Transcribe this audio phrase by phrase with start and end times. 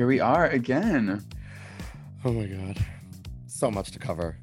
[0.00, 1.22] Here we are again.
[2.24, 2.78] Oh my god.
[3.48, 4.38] So much to cover.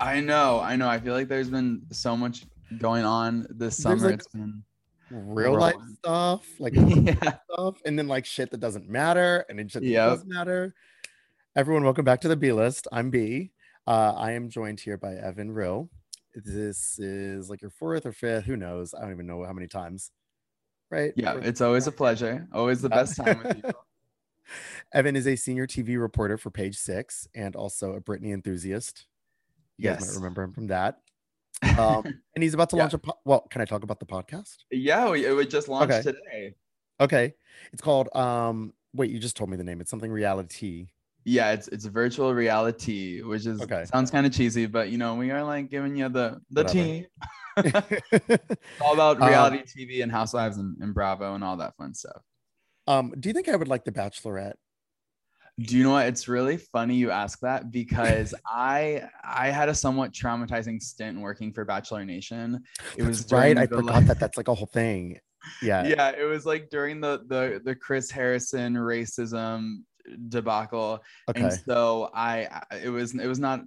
[0.00, 0.88] I know, I know.
[0.88, 2.46] I feel like there's been so much
[2.78, 4.04] going on this summer.
[4.06, 4.64] like, it's been
[5.08, 5.94] Real life Rolling.
[6.00, 7.34] stuff, like yeah.
[7.52, 10.08] stuff, and then like shit that doesn't matter, and then shit that Yep.
[10.10, 10.74] does matter.
[11.54, 12.88] Everyone, welcome back to the B list.
[12.90, 13.52] I'm B.
[13.86, 15.90] Uh, I am joined here by Evan Real.
[16.34, 18.94] This is like your fourth or fifth, who knows?
[18.94, 20.10] I don't even know how many times.
[20.90, 21.12] Right?
[21.14, 22.48] Yeah, it's always a pleasure.
[22.52, 23.72] Always the best time with you.
[24.92, 29.06] Evan is a senior TV reporter for Page Six and also a Britney enthusiast.
[29.78, 30.98] You guys might remember him from that.
[31.78, 32.02] Um,
[32.34, 32.82] and he's about to Yeah.
[32.82, 33.42] launch a po- well.
[33.48, 34.56] Can I talk about the podcast?
[34.72, 36.02] Yeah, we, it just launch Okay.
[36.02, 36.54] today.
[37.00, 37.34] Okay,
[37.72, 38.08] it's called.
[38.16, 39.80] Um, wait, you just told me the name.
[39.80, 40.88] It's something reality.
[41.24, 43.84] Yeah, it's it's virtual reality, which is Okay.
[43.84, 47.06] sounds kind of cheesy, but you know, we are like giving you the the tea.
[48.80, 52.22] All about Um, reality TV and Housewives and, and Bravo and all that fun stuff.
[52.86, 54.54] Um, do you think I would like The Bachelorette?
[55.58, 56.06] Do you know what?
[56.06, 61.52] It's really funny you ask that because I I had a somewhat traumatizing stint working
[61.52, 62.62] for Bachelor Nation.
[62.96, 63.56] It was right.
[63.56, 65.18] I the, forgot like- that that's like a whole thing.
[65.60, 65.84] Yeah.
[65.86, 69.78] yeah it was like during the the the chris harrison racism
[70.28, 71.42] debacle Okay.
[71.42, 73.62] and so i I- it was it was not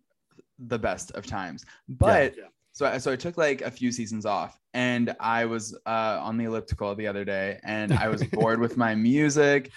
[0.58, 2.34] the best of times but
[2.76, 6.38] so I, so I took like a few seasons off and i was uh on
[6.38, 9.72] the elliptical the other day and i was bored with my music.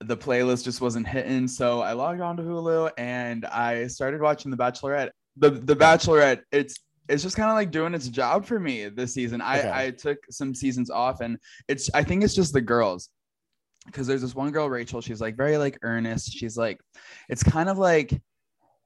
[0.00, 4.50] The playlist just wasn't hitting so i logged on to hulu and i started watching
[4.50, 5.10] the bachelorette.
[5.36, 6.74] The the bachelorette it's
[7.08, 9.40] it's just kind of like doing its job for me this season.
[9.42, 9.70] I Okay.
[9.74, 11.36] i took some seasons off and
[11.68, 13.10] it's i think it's just the girls
[13.86, 16.32] because there's this one girl rachel she's like very like earnest.
[16.32, 16.80] She's like
[17.28, 18.20] it's kind of like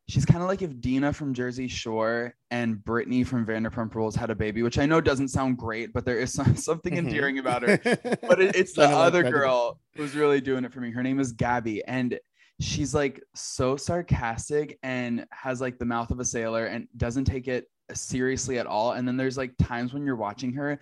[0.08, 4.30] she's kind of like if dina from jersey shore and brittany from vanderpump rules had
[4.30, 6.98] a baby which i know doesn't sound great but there is some, something Mhm.
[6.98, 7.76] endearing about her.
[8.28, 10.90] But it, it's the like other girl who's really doing it for me.
[10.90, 12.18] Her name is gabby and
[12.60, 17.48] she's like so sarcastic and has like the mouth of a sailor and doesn't take
[17.48, 18.92] it seriously at all.
[18.92, 20.78] And then there's like times when you're watching her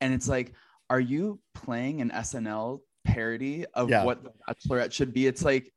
[0.00, 0.52] and it's like
[0.88, 4.04] are you playing an snl parody of Yeah.
[4.04, 5.26] what the bachelorette should be?
[5.26, 5.72] It's like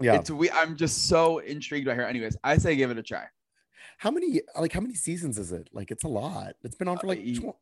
[0.00, 0.14] Yeah.
[0.16, 3.24] it's we i'm just so intrigued by her anyways i say give it a try
[3.98, 5.68] how many like how many seasons is it?
[5.74, 6.54] Like it's a lot.
[6.64, 7.56] It's been on for like Uh, tw-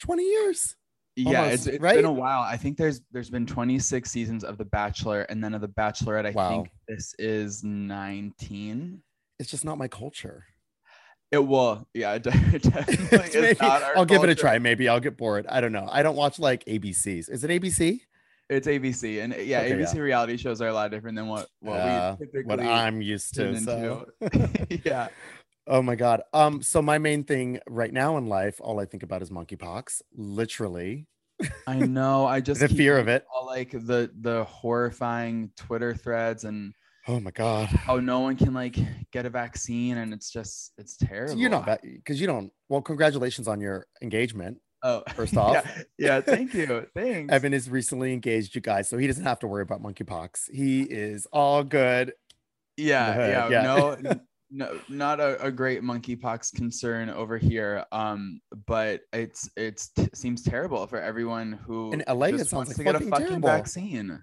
[0.00, 0.74] 20 years.
[1.14, 1.94] yeah Almost, it's, it's right?
[1.96, 5.54] been a while i think there's there's been 26 seasons of the bachelor and then
[5.54, 6.48] of the bachelorette i Wow.
[6.50, 9.02] think this is 19
[9.38, 10.44] It's just not my culture.
[11.30, 12.58] it will yeah it definitely
[13.18, 14.58] is Maybe- not our I'll give it a try.
[14.58, 15.46] Maybe I'll get bored.
[15.48, 15.88] I don't know.
[15.90, 17.28] I don't watch like ABCs.
[17.30, 18.00] Is it ABC?
[18.50, 20.00] It's abc and yeah Okay, abc yeah.
[20.00, 23.34] reality shows are a lot different than what what Yeah, we typically What I'm used
[23.34, 23.60] to.
[23.60, 24.06] So.
[24.84, 25.08] yeah
[25.70, 26.22] Oh my god.
[26.32, 26.62] Um.
[26.62, 30.00] So my main thing right now in life, all I think about is monkeypox.
[30.16, 31.06] Literally,
[31.66, 33.24] i know i just the fear of it.
[33.34, 36.72] all like the the horrifying twitter threads and
[37.06, 37.68] Oh my god.
[37.68, 38.76] how no one can like
[39.12, 42.50] get a vaccine and it's just it's terrible So you're not because you don't.
[42.68, 44.58] Well, congratulations on your engagement.
[44.82, 45.54] Oh First off.
[45.54, 49.38] yeah, yeah thank you thanks Evan is recently engaged, you guys, so he doesn't have
[49.40, 50.50] to worry about monkeypox.
[50.52, 52.12] He is all good.
[52.76, 53.62] yeah, yeah yeah.
[53.62, 53.96] no
[54.50, 60.42] no not a, a great monkeypox concern over here um but it's it's t- seems
[60.42, 63.10] terrible for everyone who In LA, it just sounds wants like to get a fucking
[63.10, 63.48] fucking terrible.
[63.48, 64.22] vaccine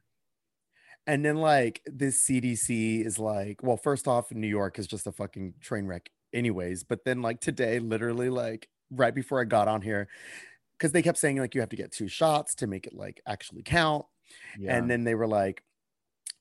[1.08, 5.12] And then like this CDC is like, well, first off, New York is just a
[5.12, 6.84] fucking train wreck, anyways.
[6.84, 10.08] But then like today, literally like right before I got on here,
[10.78, 13.22] because they kept saying like you have to get two shots to make it like
[13.28, 14.06] actually count.
[14.60, 14.76] Yeah.
[14.76, 15.64] And then they were like,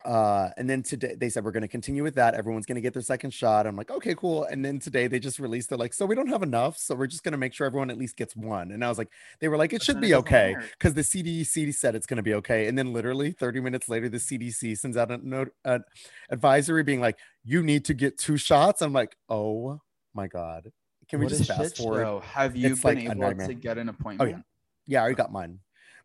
[0.05, 2.35] uh, and then today they said we're going to continue with that.
[2.35, 3.67] Everyone's going to get their second shot.
[3.67, 4.45] I'm like, okay, cool.
[4.45, 5.71] And then today they just released.
[5.71, 7.91] They're like, so we don't have enough, so we're just going to make sure everyone
[7.91, 8.71] at least gets one.
[8.71, 9.09] And I was like,
[9.41, 12.35] they were like, it should be okay because the CDC said it's going to be
[12.35, 12.67] okay.
[12.67, 15.83] And then literally 30 minutes later, the CDC sends out a note, an
[16.31, 18.83] advisory being like, you need to get two shots.
[18.83, 19.81] I'm like, oh
[20.13, 20.71] my god,
[21.09, 22.23] can we What just fast forward?
[22.25, 24.45] Have you It's been like able to get an oh, appointment?
[24.87, 25.61] Yeah, I already got mine,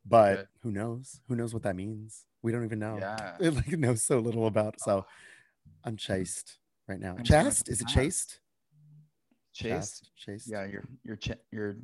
[0.06, 0.48] but Good.
[0.64, 1.22] who knows?
[1.28, 2.26] Who knows what that means?
[2.42, 2.98] We don't even know.
[3.00, 3.36] Yeah.
[3.40, 4.80] It like knows so little about.
[4.80, 5.06] So
[5.84, 6.58] I'm chased
[6.88, 7.16] right now.
[7.18, 7.70] I'm Chast?
[7.70, 8.40] Is it chased?
[9.54, 10.02] Chase.
[10.16, 10.50] Chased.
[10.50, 11.76] Yeah, you're you're ch- you're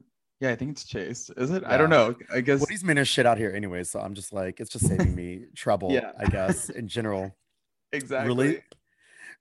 [0.42, 1.30] yeah, I think it's Chase.
[1.38, 1.64] Is it?
[1.66, 2.16] I don't know.
[2.34, 4.88] I guess Well, men are shit out here anyway, so I'm just like, it's just
[4.88, 6.12] saving me trouble, Yeah.
[6.20, 7.36] I guess, in general.
[7.94, 8.28] exactly.
[8.28, 8.62] Really?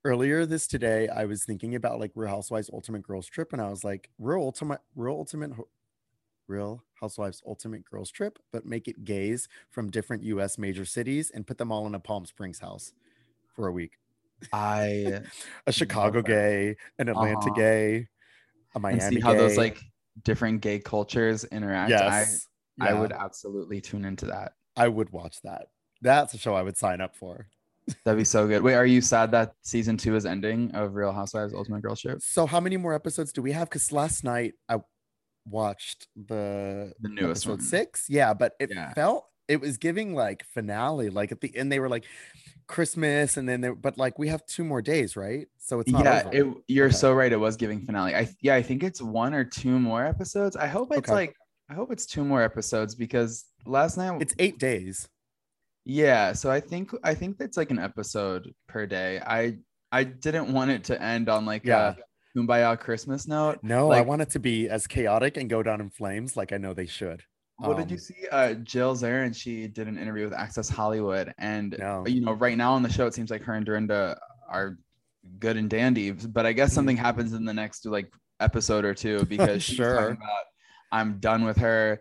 [0.06, 3.70] Earlier this today, I was thinking about like Real Housewives Ultimate Girls Trip, and I
[3.70, 5.52] was like, Real Ultimate, Real Ultimate,
[6.46, 10.58] Real Housewives Ultimate Girls Trip, but make it gays from different U.S.
[10.58, 12.92] major cities and put them all in a Palm Springs house
[13.54, 13.98] for a week.
[14.52, 15.20] I
[15.66, 17.50] A Chicago gay, an Atlanta Uh-huh.
[17.50, 18.08] gay,
[18.74, 19.82] a Miami and see how those like
[20.22, 21.90] different gay cultures interact.
[21.90, 22.48] yes,
[22.80, 24.54] I I would absolutely tune into that.
[24.76, 25.70] I would watch that.
[26.00, 27.48] That's a show I would sign up for.
[28.04, 28.62] That'd be so good.
[28.62, 32.16] Wait, are you sad that season two is ending of Real Housewives Ultimate Girl Show?
[32.18, 33.68] So, how many more episodes do we have?
[33.68, 34.78] Because last night I
[35.46, 37.60] watched the The newest one.
[37.60, 38.06] six.
[38.08, 38.92] Yeah, but it Yeah.
[38.94, 41.10] felt it was giving like finale.
[41.10, 42.06] Like at the end, they were like
[42.66, 45.46] Christmas, and then they but like we have two more days, right?
[45.58, 46.94] So it's not yeah, it, you're Okay.
[46.96, 47.30] so right.
[47.32, 48.14] It was giving finale.
[48.14, 50.56] I yeah, I think it's one or two more episodes.
[50.56, 51.12] I hope it's Okay.
[51.12, 51.34] like
[51.70, 55.08] I hope it's two more episodes because last night it's eight days.
[55.84, 56.32] Yeah.
[56.32, 59.20] So I think I think that's like an episode per day.
[59.20, 59.58] I
[59.92, 61.94] I didn't want it to end on like Yeah.
[61.94, 63.58] a kumbaya Christmas note.
[63.62, 66.56] No, I want it to be as chaotic and go down in flames, like I
[66.56, 67.22] know they should.
[67.58, 68.28] What did you Um, see?
[68.32, 72.04] Uh, Jill Zarin, she did an interview with Access Hollywood, and No.
[72.06, 74.76] you know, right now on the show, it seems like her and Dorinda are
[75.38, 76.10] good and dandy.
[76.10, 76.74] But I guess Mhm.
[76.74, 79.94] something happens in the next like episode or two because she's Sure.
[79.94, 80.44] talking about
[80.90, 82.00] I'm done with her.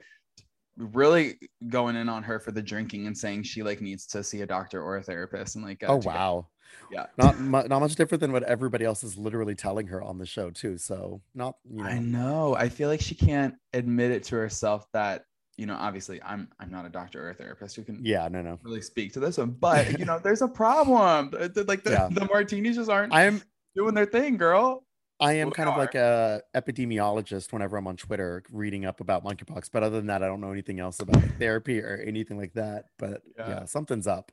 [0.77, 1.37] Really
[1.69, 4.45] going in on her for the drinking and saying she like needs to see a
[4.47, 6.47] doctor or a therapist and like it Oh wow,
[6.91, 7.05] yeah.
[7.17, 10.25] not mu- not much different than what everybody else is literally telling her on the
[10.25, 10.79] show too.
[10.79, 11.89] So not you know.
[11.89, 12.55] I know.
[12.55, 15.25] I feel like she can't admit it to herself that
[15.57, 15.75] you know.
[15.75, 18.57] Obviously, I'm I'm not a doctor or a therapist who can Yeah, no, no.
[18.63, 21.29] really speak to this one, but you know, there's a problem.
[21.31, 22.09] Like the, Yeah.
[22.11, 23.43] the martinis just aren't I am
[23.75, 24.83] doing their thing, girl.
[25.19, 29.69] I am kind of like a epidemiologist whenever I'm on Twitter reading up about monkeypox.
[29.71, 32.85] But other than that, I don't know anything else about therapy or anything like that.
[32.97, 33.65] But yeah, Yeah.
[33.65, 34.31] something's up.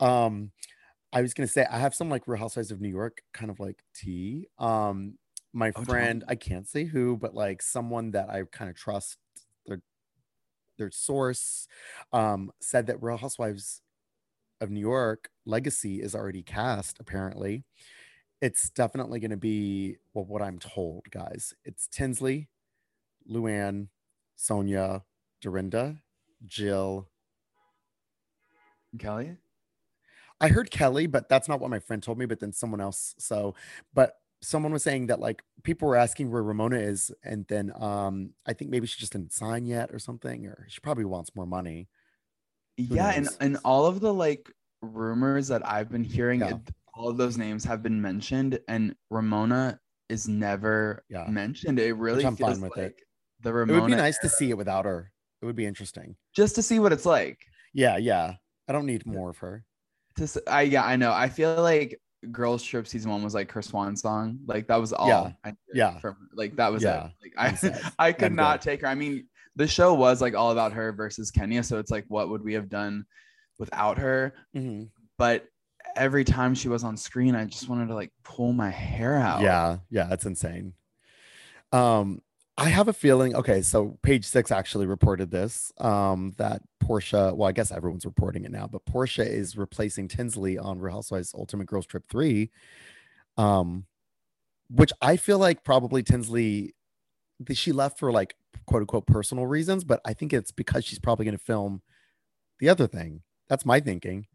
[0.00, 0.52] Um,
[1.12, 3.60] I was gonna say I have some like Real Housewives of New York kind of
[3.60, 4.48] like tea.
[4.58, 5.18] Um,
[5.52, 9.18] my tell friend, I can't say who, but like someone that I kind of trust
[9.66, 9.80] their
[10.78, 11.68] their source,
[12.12, 13.82] um, said that Real Housewives
[14.60, 17.64] of New York Legacy is already cast apparently
[18.40, 22.48] it's definitely going to be well what i'm told guys it's tinsley
[23.30, 23.88] luann
[24.38, 25.02] sonja
[25.40, 25.96] dorinda
[26.44, 27.08] jill
[28.98, 29.36] Kelly.
[30.40, 33.14] i heard kelly but that's not what my friend told me but then someone else
[33.18, 33.54] so
[33.94, 38.30] but someone was saying that like people were asking where ramona is and then um
[38.46, 41.46] i think maybe she just didn't sign yet or something or she probably wants more
[41.46, 41.88] money
[42.76, 44.52] Yeah, and and all of the like
[44.82, 46.56] rumors that I've been hearing, Yeah.
[46.56, 51.26] it, all of those names have been mentioned, and Ramona is never Yeah.
[51.28, 51.78] mentioned.
[51.78, 52.94] It really I'm fine feels with like it.
[53.42, 55.10] the it would be nice to see it without her
[55.42, 57.38] it would be interesting just to see what it's like.
[57.74, 58.34] yeah yeah
[58.68, 59.62] i don't need more of her
[60.16, 61.12] To I yeah, I know.
[61.12, 62.00] I feel like
[62.32, 64.38] Girls Trip season one was like her swan song.
[64.46, 65.08] Like that was all.
[65.08, 65.32] Yeah.
[65.44, 65.98] I Yeah.
[66.00, 67.08] From like that was Yeah.
[67.08, 67.12] it.
[67.22, 67.90] Like I.
[68.08, 68.70] I could I'm not good.
[68.70, 68.86] take her.
[68.88, 71.62] I mean, the show was like all about her versus Kenya.
[71.62, 73.04] So it's like, what would we have done
[73.58, 74.32] without her?
[74.56, 74.88] Mhm.
[75.18, 75.44] But
[75.94, 79.42] every time she was on screen, I just wanted to like pull my hair out.
[79.42, 80.72] Yeah, yeah, that's insane.
[81.72, 82.22] Um,
[82.58, 83.34] I have a feeling.
[83.36, 85.72] Okay, so page six actually reported this.
[85.78, 87.36] Um, that Porsha.
[87.36, 91.34] Well, I guess everyone's reporting it now, but Porsha is replacing Tinsley on Real Housewives
[91.34, 92.50] Ultimate Girls Trip three.
[93.36, 93.84] Um,
[94.68, 96.74] which I feel like probably Tinsley,
[97.52, 98.34] she left for like
[98.66, 101.82] quote unquote personal reasons, but I think it's because she's probably going to film
[102.58, 103.22] the other thing.
[103.48, 104.26] That's my thinking.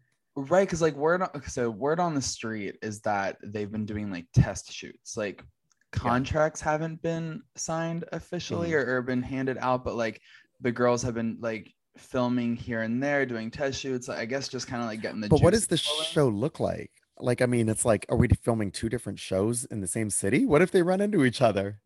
[0.50, 0.68] Right.
[0.68, 4.26] Cause like word on, so word on the street is that they've been doing like
[4.34, 5.18] test shoots.
[5.18, 5.44] Like
[5.92, 8.90] contracts haven't been signed officially Mm-hmm.
[8.90, 10.22] or, or been handed out, but like
[10.62, 14.08] the girls have been like filming here and there, doing test shoots.
[14.10, 16.92] I guess just kind of like getting the But what does the show look like?
[17.20, 20.46] Like, I mean, it's like, are we filming two different shows in the same city?
[20.46, 21.80] What if they run into each other?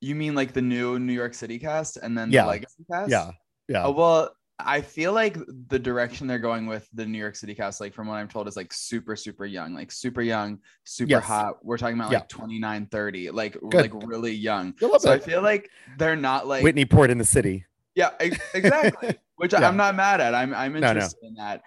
[0.00, 2.42] You mean like the new New York City cast and then Yeah.
[2.42, 3.10] the legacy cast?
[3.10, 3.32] Yeah,
[3.68, 3.84] yeah.
[3.84, 4.30] Oh, well,
[4.60, 5.36] I feel like
[5.68, 8.48] the direction they're going with the New York City cast, like from what I'm told,
[8.48, 11.24] is like super, super young, like super young, super Yes.
[11.24, 11.64] hot.
[11.64, 12.18] We're talking about Yeah.
[12.18, 13.92] like 29, 30, like Good.
[13.92, 14.74] like really young.
[14.80, 17.66] So I feel like they're not like Whitney Port in the city.
[17.94, 19.16] yeah, ex- exactly.
[19.36, 19.68] Which Yeah.
[19.68, 20.34] I'm not mad at.
[20.34, 20.88] I'm I'm No, no.
[20.88, 21.62] interested in that.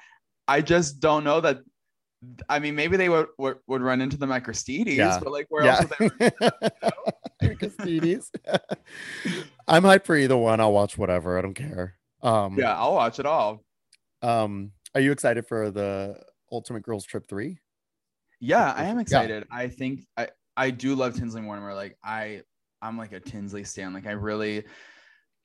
[0.50, 1.60] I just don't know that.
[2.50, 5.18] I mean, maybe they would would, would run into the at Christie's, Yeah.
[5.24, 7.56] but like where else would they?
[7.56, 8.30] Christie's.
[9.68, 10.60] I'm hyped for either one.
[10.60, 11.38] I'll watch whatever.
[11.38, 11.96] I don't care.
[12.24, 13.64] Um, yeah, I'll watch it all.
[14.22, 17.60] Um, are you excited for the Ultimate Girls Trip three?
[18.40, 19.02] Yeah, I am Yeah.
[19.02, 19.48] excited.
[19.52, 21.74] I think I I do love Tinsley Mortimer.
[21.74, 22.42] Like I
[22.82, 23.94] I'm like a Tinsley stan.
[23.94, 24.64] Like I really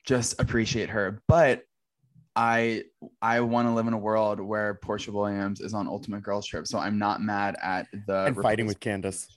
[0.05, 1.21] just appreciate her.
[1.27, 1.63] But
[2.35, 2.83] I
[3.21, 6.67] I want to live in a world where Porsha Williams is on Ultimate Girls Trip.
[6.67, 8.79] So I'm not mad at the and fighting with.
[8.79, 9.36] Candace.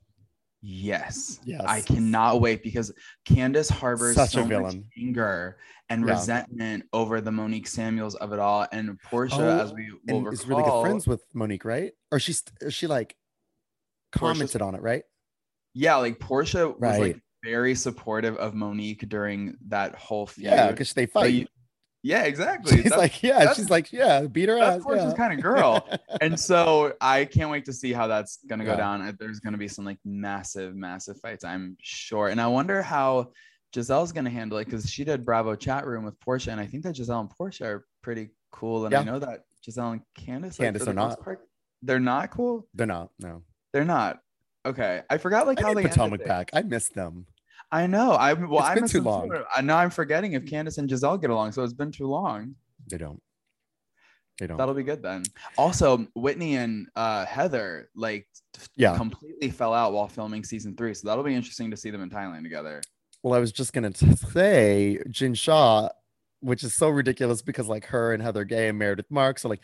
[0.63, 1.41] Yes.
[1.45, 1.63] Yes.
[1.67, 2.93] I cannot wait because
[3.25, 5.57] Candace harbors Such a so much anger
[5.89, 6.13] and Yeah.
[6.13, 8.67] resentment over the Monique Samuels of it all.
[8.73, 11.93] And Porsha, Oh, as we will And recall, is really good friends with Monique, right?
[12.13, 13.17] Or she's she like
[14.15, 15.03] Porsha's- commented on it, right?
[15.75, 20.45] yeah, like Porsha was like very supportive of Monique during that whole feud.
[20.45, 21.49] Yeah, because they fight.
[22.03, 22.77] Yeah, exactly.
[22.77, 24.85] she's That's- like, yeah, she's like, yeah, beat her that's ass.
[24.85, 25.17] Porsha's yeah.
[25.17, 25.89] kind of girl.
[26.21, 28.77] and so I can't wait to see how that's gonna go Yeah.
[28.77, 29.17] down.
[29.19, 32.29] There's gonna be some like massive, massive fights, I'm sure.
[32.29, 33.33] And I wonder how
[33.75, 36.83] Gizelle's gonna handle it because she did Bravo chat room with Porsha, and I think
[36.85, 38.87] that Gizelle and Porsha are pretty cool.
[38.87, 41.21] And I know that Gizelle and Candace, like, Candace for are not.
[41.23, 41.47] part,
[41.83, 42.67] they're not cool.
[42.75, 43.11] They're not.
[43.19, 43.43] No.
[43.73, 44.21] They're not.
[44.67, 46.27] Okay, I forgot like I how they Potomac it.
[46.27, 46.51] back.
[46.53, 47.27] I miss them.
[47.73, 48.13] I know.
[48.13, 49.31] I well, It's I been too long.
[49.55, 52.55] I know I'm forgetting if Candace and Gizelle get along, so it's been too long.
[52.89, 53.23] They don't.
[54.39, 54.57] They don't.
[54.57, 55.23] That'll be good then.
[55.59, 58.27] Also, Whitney and uh, Heather like
[58.75, 58.97] Yeah.
[58.97, 62.11] completely fell out while filming season three, so that'll be interesting to see them in
[62.11, 62.83] Thailand together.
[63.23, 65.91] Well, I was just gonna say Jen Shah,
[66.41, 69.61] which is so ridiculous because like her and Heather Gay and Meredith Marks are like,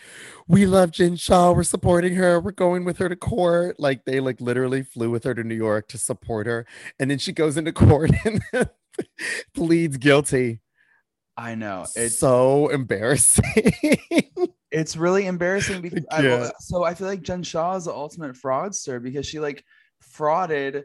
[0.47, 3.81] we love Jen Shah, we're supporting her, we're going with her to court.
[3.81, 6.67] Like they like literally flew with her to New York to support her,
[6.99, 8.43] and then she goes into court and
[9.55, 10.61] pleads guilty.
[11.37, 13.45] I know it's so embarrassing.
[14.71, 16.51] it's really embarrassing because I, Yeah.
[16.61, 19.63] so I feel like Jen Shah is the ultimate fraudster because she like
[20.17, 20.85] frauded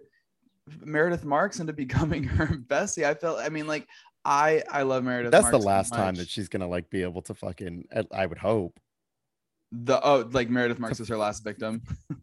[0.84, 3.06] Meredith Marks into becoming her bestie.
[3.06, 3.88] I felt I mean like
[4.24, 5.32] I I love Meredith.
[5.32, 7.86] That's the Marks so last time that she's gonna like be able to fucking.
[8.14, 8.80] I- would hope.
[9.72, 11.82] the oh like Meredith Marks is her last victim.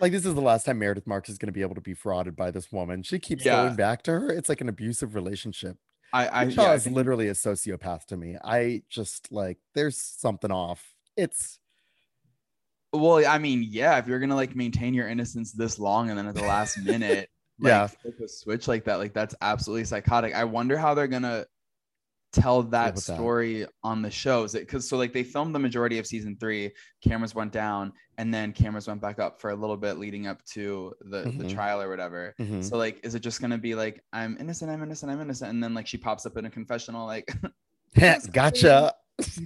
[0.00, 2.34] Like this is the last time Meredith Marks is gonna be able to be frauded
[2.34, 3.04] by this woman.
[3.04, 3.62] She keeps Yeah.
[3.62, 4.28] going back to her.
[4.28, 5.76] It's like an abusive relationship.
[6.12, 8.36] I I, yeah, I is think- literally a sociopath to me.
[8.44, 10.84] I just like there's something off.
[11.16, 11.60] It's
[12.92, 16.26] Well, I mean, yeah, if you're gonna like maintain your innocence this long and then
[16.26, 17.30] at the last minute,
[17.62, 17.86] like, Yeah.
[17.86, 20.34] flip a switch like that, like that's absolutely psychotic.
[20.34, 21.46] I wonder how they're gonna
[22.32, 23.14] tell that with that.
[23.14, 26.70] story on the shows because so like they filmed the majority of season three
[27.04, 30.42] cameras went down and then cameras went back up for a little bit leading up
[30.46, 31.52] to the the Mhm.
[31.52, 32.64] trial or whatever Mhm.
[32.64, 35.62] so like is it just gonna be like i'm innocent i'm innocent i'm innocent and
[35.62, 37.30] then like she pops up in a confessional like
[38.32, 38.94] gotcha.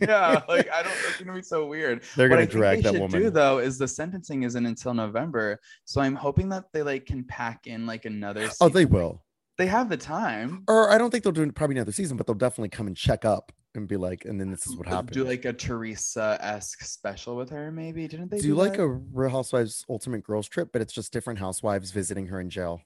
[0.00, 3.20] Yeah like i don't it's gonna be so weird They're gonna think drag that woman.
[3.20, 7.24] do though is the sentencing isn't until November, so I'm hoping that they like can
[7.24, 8.48] pack in like another.
[8.60, 9.22] oh, they will.
[9.58, 10.64] They have the time.
[10.68, 13.24] Or I don't think they'll do probably another season, but they'll definitely come and check
[13.24, 15.12] up and be like, and then this is what happened.
[15.12, 18.06] Do like a Teresa esque special with her, maybe?
[18.06, 18.82] Didn't they do do, like that?
[18.82, 22.82] a Real Housewives Ultimate Girls Trip, but it's just different housewives visiting her in jail.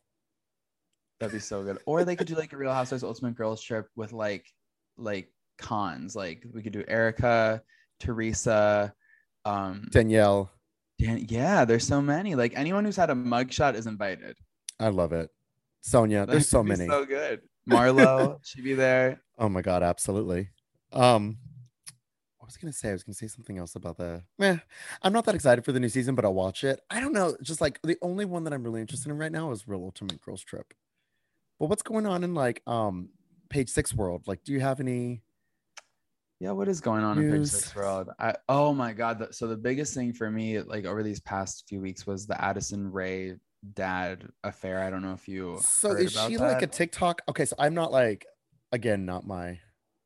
[1.19, 1.79] That'd be so good.
[1.87, 4.47] Or they could do like a Real Housewives Ultimate Girls trip with like
[4.97, 6.17] like cons.
[6.17, 7.62] Like we could do Erica,
[8.00, 8.93] Teresa,
[9.45, 10.50] um, Danielle,
[10.99, 11.64] Dan- yeah.
[11.64, 12.35] There's so many.
[12.35, 14.37] Like anyone who's had a mugshot is invited.
[14.79, 15.31] I love it.
[15.83, 16.87] Sonia, there's so many.
[16.87, 17.40] So good.
[17.69, 19.21] Marlo, she'd be there.
[19.38, 20.50] Oh my god, absolutely.
[20.93, 21.38] Um
[22.40, 24.57] I was gonna say I was gonna say something else about the eh,
[25.02, 26.81] I'm not that excited for the new season, but I'll watch it.
[26.90, 27.37] I don't know.
[27.43, 30.21] Just like the only one that I'm really interested in right now is Real Ultimate
[30.21, 30.75] Girls Trip.
[31.61, 33.11] But what's going on in like um
[33.50, 34.23] page six world?
[34.26, 35.23] Like, do you have any
[36.41, 38.09] Yeah, what is going on in Page Six World?
[38.19, 39.35] I oh my god!
[39.35, 42.91] so the biggest thing for me, like over these past few weeks, was the Addison
[42.91, 43.35] Rae
[43.75, 44.83] dad affair.
[44.83, 46.67] I don't know if you so is she like a.
[46.67, 47.21] TikTok?
[47.29, 48.25] Okay, so I'm not like
[48.73, 49.59] again, not my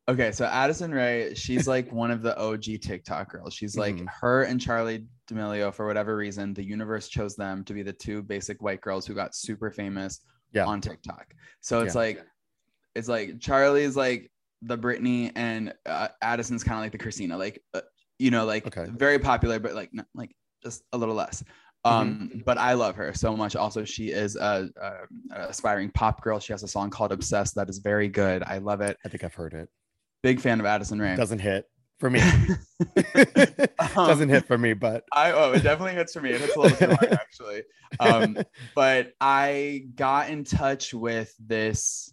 [0.07, 3.53] Okay, so Addison Rae, she's like one of the OG TikTok girls.
[3.53, 4.07] She's like Mhm.
[4.21, 8.21] her and Charli D'Amelio, for whatever reason, the universe chose them to be the two
[8.21, 10.19] basic white girls who got super famous
[10.51, 10.65] Yeah.
[10.65, 11.33] on TikTok.
[11.61, 12.01] So it's Yeah.
[12.01, 12.25] like,
[12.93, 17.61] it's like Charli's like the Britney and uh, Addison's kind of like the Christina, like,
[17.73, 17.81] uh,
[18.19, 18.87] you know, like Okay.
[18.91, 21.43] very popular, but like, not, like just a little less.
[21.85, 22.01] Mm-hmm.
[22.01, 23.55] Um, but I love her so much.
[23.55, 24.91] Also, she is a, a,
[25.35, 26.39] a aspiring pop girl.
[26.39, 28.41] She has a song called "Obsessed" that is very good.
[28.43, 29.69] I love it I think I've heard it.
[30.23, 31.15] big fan of Addison Rae.
[31.15, 31.65] Doesn't hit.
[31.99, 32.21] for me.
[33.95, 36.31] Doesn't hit for me, but I oh it definitely hits for me.
[36.31, 37.63] It hits a little too hard actually.
[37.99, 38.37] Um,
[38.73, 42.11] but I got in touch with this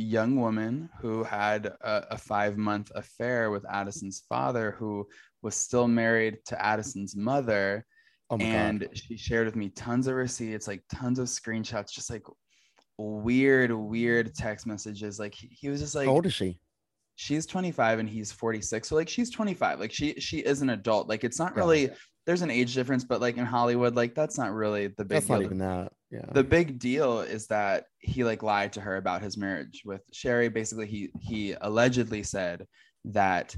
[0.00, 5.06] young woman who had a, a five month affair with Addison's father, who
[5.42, 7.84] was still married to Addison's mother.
[8.30, 8.90] oh and god.
[8.96, 12.24] she shared with me tons of receipts, like tons of screenshots, just like
[12.98, 15.18] weird, weird text messages.
[15.18, 16.58] Like he, he was just like How old is she?
[17.16, 21.06] she's 25 and he's 46 so like she's 25 like she she is an adult
[21.06, 21.60] like it's not Yeah.
[21.60, 21.90] really
[22.24, 25.26] there's an age difference but like in hollywood like that's not really the big That's
[25.26, 25.92] deal not even that.
[26.10, 26.26] Yeah.
[26.32, 30.52] the big deal is that he like lied to her about his marriage with sheri.
[30.52, 32.66] Basically he he allegedly said
[33.04, 33.54] that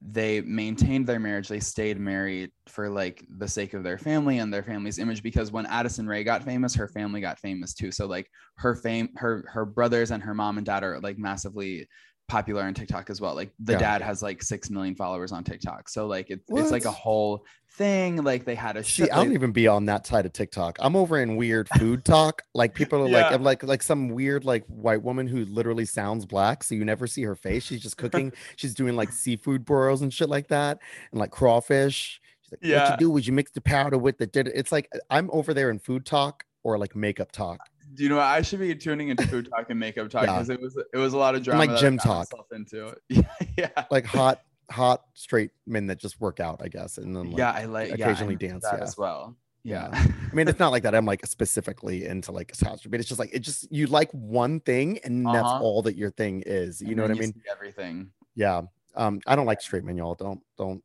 [0.00, 1.48] they maintained their marriage.
[1.48, 5.52] They stayed married for like the sake of their family and their family's image because
[5.52, 7.92] when addison rae got famous her family got famous too.
[7.92, 11.86] So like her fame her her brothers and her mom and dad are like massively
[12.26, 13.78] popular on tiktok as well like the Yeah.
[13.78, 17.44] dad has like six million followers on tiktok so like it's it's like a whole
[17.76, 20.32] thing like they had a See, shit I don't even be on that side of
[20.32, 20.76] TikTok.
[20.78, 22.42] I'm over in weird food talk.
[22.54, 26.24] Like people are like, I'm like like some weird like white woman who literally sounds
[26.24, 27.64] black, so you never see her face.
[27.64, 28.32] She's just cooking.
[28.56, 30.78] She's doing like seafood burrows and shit like that,
[31.10, 32.20] and like crawfish.
[32.42, 34.28] She's like, what you do is you mix the powder with the.
[34.28, 37.58] did- It's like I'm over there in food talk or like makeup talk.
[37.94, 38.24] Do you know what?
[38.26, 40.32] I should be tuning into food talk and makeup talk Yeah.
[40.34, 41.60] because it was it was a lot of drama.
[41.60, 42.28] like I gym talk.
[42.52, 42.94] into.
[43.08, 43.22] Yeah,
[43.56, 47.38] yeah, like hot hot straight men that just work out, I guess, and then like,
[47.38, 47.50] yeah.
[47.52, 48.84] I like yeah, occasionally I'm dance, that yeah.
[48.84, 49.36] as well.
[49.62, 49.88] Yeah.
[49.92, 50.94] Yeah, I mean, it's not like that.
[50.94, 54.10] I'm like specifically into like a house, but it's just like it just you like
[54.12, 55.60] one thing, and that's Uh-huh.
[55.62, 56.80] all that your thing is.
[56.82, 57.34] You And know what I mean?
[57.50, 58.10] Everything.
[58.34, 58.62] Yeah.
[58.94, 60.14] Um, I don't like straight men, y'all.
[60.16, 60.82] Don't don't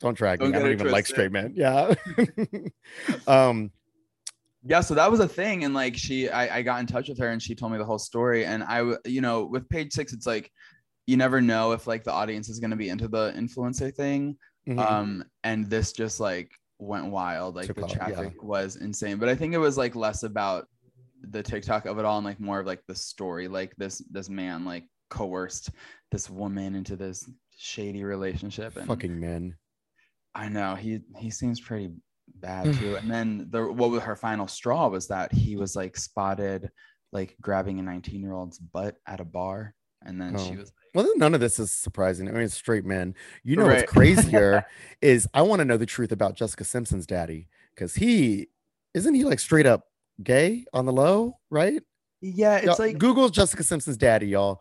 [0.00, 0.56] don't drag Don't me.
[0.56, 1.54] I don't even like straight men.
[1.56, 1.94] Yeah.
[3.26, 3.70] um,
[4.66, 7.18] Yeah, so that was a thing, and like she, I, I got in touch with
[7.18, 10.12] her, and she told me the whole story, and i you know, with page six,
[10.12, 10.50] it's like
[11.06, 14.36] you never know if like the audience is going to be into the influencer thing,
[14.66, 14.78] mhm.
[14.78, 17.96] um and this just like went wild like Took the off, yeah.
[17.96, 20.66] traffic was insane but i think it was like less about
[21.30, 24.28] the tiktok of it all and like more of like the story like this this
[24.28, 25.70] man like coerced
[26.10, 29.54] this woman into this shady relationship and fucking men.
[30.34, 31.90] i know he he seems pretty
[32.36, 32.78] bad mm.
[32.78, 36.70] too and then the what was her final straw was that he was like spotted
[37.12, 39.74] like grabbing a 19 year old's butt at a bar
[40.06, 40.58] and then she Oh.
[40.58, 42.28] was Well, none of this is surprising.
[42.28, 43.14] I mean, it's straight men.
[43.42, 43.78] You know Right.
[43.80, 44.66] what's crazier
[45.00, 48.48] is I want to know the truth about Jessica Simpson's daddy because he
[48.92, 49.88] isn't he like straight up
[50.22, 51.82] gay on the low, right?
[52.20, 54.60] yeah it's Y'all- like Google Jessica Simpson's daddy, y'all.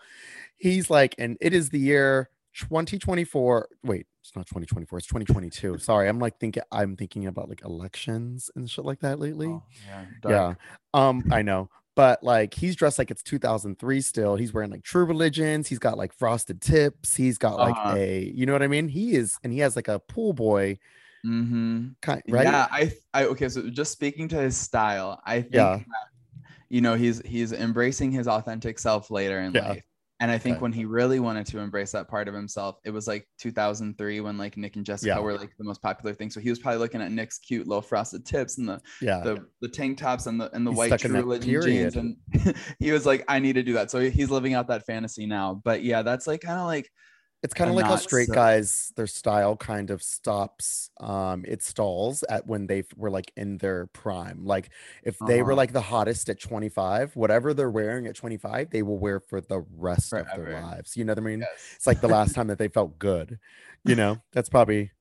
[0.55, 3.67] He's like, and it is the year 2024.
[3.83, 5.77] Wait, it's not 2024, it's 2022.
[5.79, 9.47] Sorry, I'm like thinking I'm thinking about like elections and shit like that lately.
[9.47, 10.53] oh, yeah, yeah.
[10.93, 11.69] Um, I know.
[11.95, 14.35] But like he's dressed like it's 2003 still.
[14.35, 15.67] He's wearing like true religions.
[15.67, 17.15] He's got like frosted tips.
[17.15, 17.95] He's got like Uh-huh.
[17.97, 18.87] a, you know what I mean?
[18.87, 20.79] He is, and he has like a pool boy
[21.25, 22.43] mm-hmm kind, right?
[22.45, 23.49] Yeah, I, I okay.
[23.49, 25.77] So just speaking to his style, I think Yeah.
[25.77, 25.85] that,
[26.69, 29.69] you know he's he's embracing his authentic self later in Yeah.
[29.69, 29.83] life,
[30.23, 30.61] and I think Okay.
[30.61, 34.37] when he really wanted to embrace that part of himself, it was like 2003 when
[34.37, 35.19] like Nick and Jessica Yeah.
[35.19, 36.29] were like the most popular thing.
[36.29, 39.19] So he was probably looking at Nick's cute little frosted tips and the Yeah.
[39.19, 42.15] the, the tank tops and the and the He's white true religion jeans, and
[42.79, 43.91] he was like, I need to do that.
[43.91, 45.61] So he's living out that fantasy now.
[45.61, 46.89] But yeah, that's like kind of like
[47.43, 51.61] it's kind of like how straight so- guys their style kind of stops um it
[51.61, 54.69] stalls at when they were like in their prime like
[55.03, 55.57] if they were Uh-huh.
[55.57, 59.65] like the hottest at 25 whatever they're wearing at 25 they will wear for the
[59.77, 61.49] rest of their lives you know what i mean yes.
[61.75, 63.37] it's like the last time that they felt good
[63.83, 64.91] you know that's probably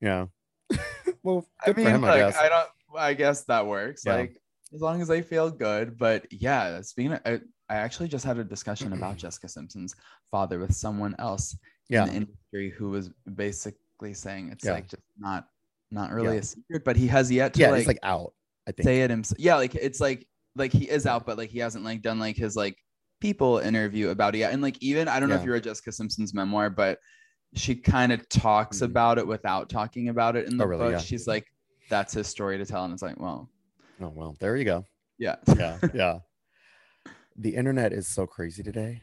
[0.00, 0.26] yeah
[1.22, 2.68] well I mean, him i guess I don't.
[2.94, 4.02] I guess that works.
[4.04, 4.16] Yeah.
[4.16, 4.36] Like
[4.74, 5.96] as long as they feel good.
[5.96, 9.94] But yeah, speaking, of, I, I actually just had a discussion about Jessica Simpson's
[10.30, 11.56] father with someone else
[11.88, 14.72] yeah in the industry who was basically saying it's Yeah.
[14.72, 15.48] like just not
[15.90, 16.40] not really Yeah.
[16.40, 18.32] a secret, but he has yet to yeah like, it's like out
[18.66, 19.38] i think say it himself.
[19.38, 22.36] Yeah, like it's like like he is out, but like he hasn't like done like
[22.36, 22.76] his like
[23.20, 24.52] people interview about it yet.
[24.52, 26.98] And like even I don't know if you read Jessica Simpson's memoir, but
[27.54, 28.82] she kind of talks Mhm.
[28.86, 30.92] about it without talking about it in the Oh, really?
[30.92, 31.00] book.
[31.02, 31.46] She's like,
[31.90, 32.84] that's his story to tell.
[32.84, 33.50] And it's like, well,
[34.00, 34.84] oh well there you go
[35.18, 35.36] yeah.
[35.56, 36.18] yeah yeah
[37.36, 39.02] the internet is so crazy today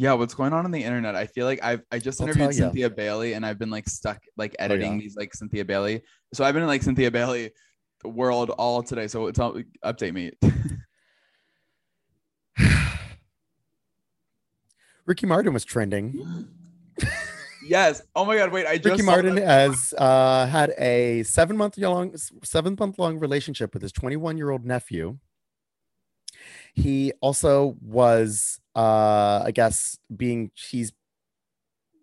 [0.00, 1.16] Yeah, what's going on on the internet?
[1.16, 2.54] I feel like I've I just I'll interviewed.
[2.54, 5.00] Cynthia Bailey and I've been like stuck like editing Oh, yeah?
[5.00, 6.02] these like Cynthia Bailey.
[6.32, 7.50] So I've been in like Cynthia Bailey
[8.04, 9.08] world all today.
[9.08, 10.30] So tell update me.
[15.06, 16.46] ricky martin was trending
[17.66, 18.02] yes.
[18.14, 21.76] Oh my god, wait, I just Ricky Martin that- has uh, had a seven month
[21.78, 25.18] long seven month long relationship with his 21 year old nephew.
[26.74, 30.92] He also was, uh, I guess, being he's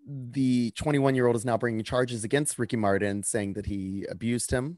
[0.06, 4.52] the 21 year old is now bringing charges against Ricky Martin, saying that he abused
[4.52, 4.78] him.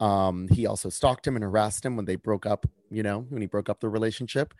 [0.00, 3.42] Um, he also stalked him and harassed him when they broke up, you know, when
[3.42, 4.54] he broke up the relationship.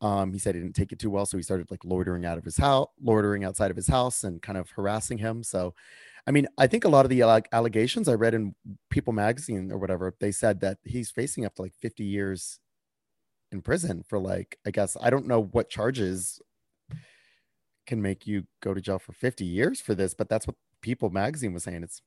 [0.00, 2.38] Um, he said he didn't take it too well, so he started like loitering out
[2.38, 5.42] of his house, loitering outside of his house, and kind of harassing him.
[5.42, 5.74] So,
[6.28, 8.54] I mean, I think a lot of the like allegations I read in
[8.90, 12.60] People Magazine or whatever, they said that he's facing up to like 50 years
[13.52, 16.40] in prison for like, I guess I don't know what charges
[17.86, 21.10] can make you go to jail for 50 years for this, but that's what People
[21.10, 21.84] magazine was saying.
[21.84, 22.02] It's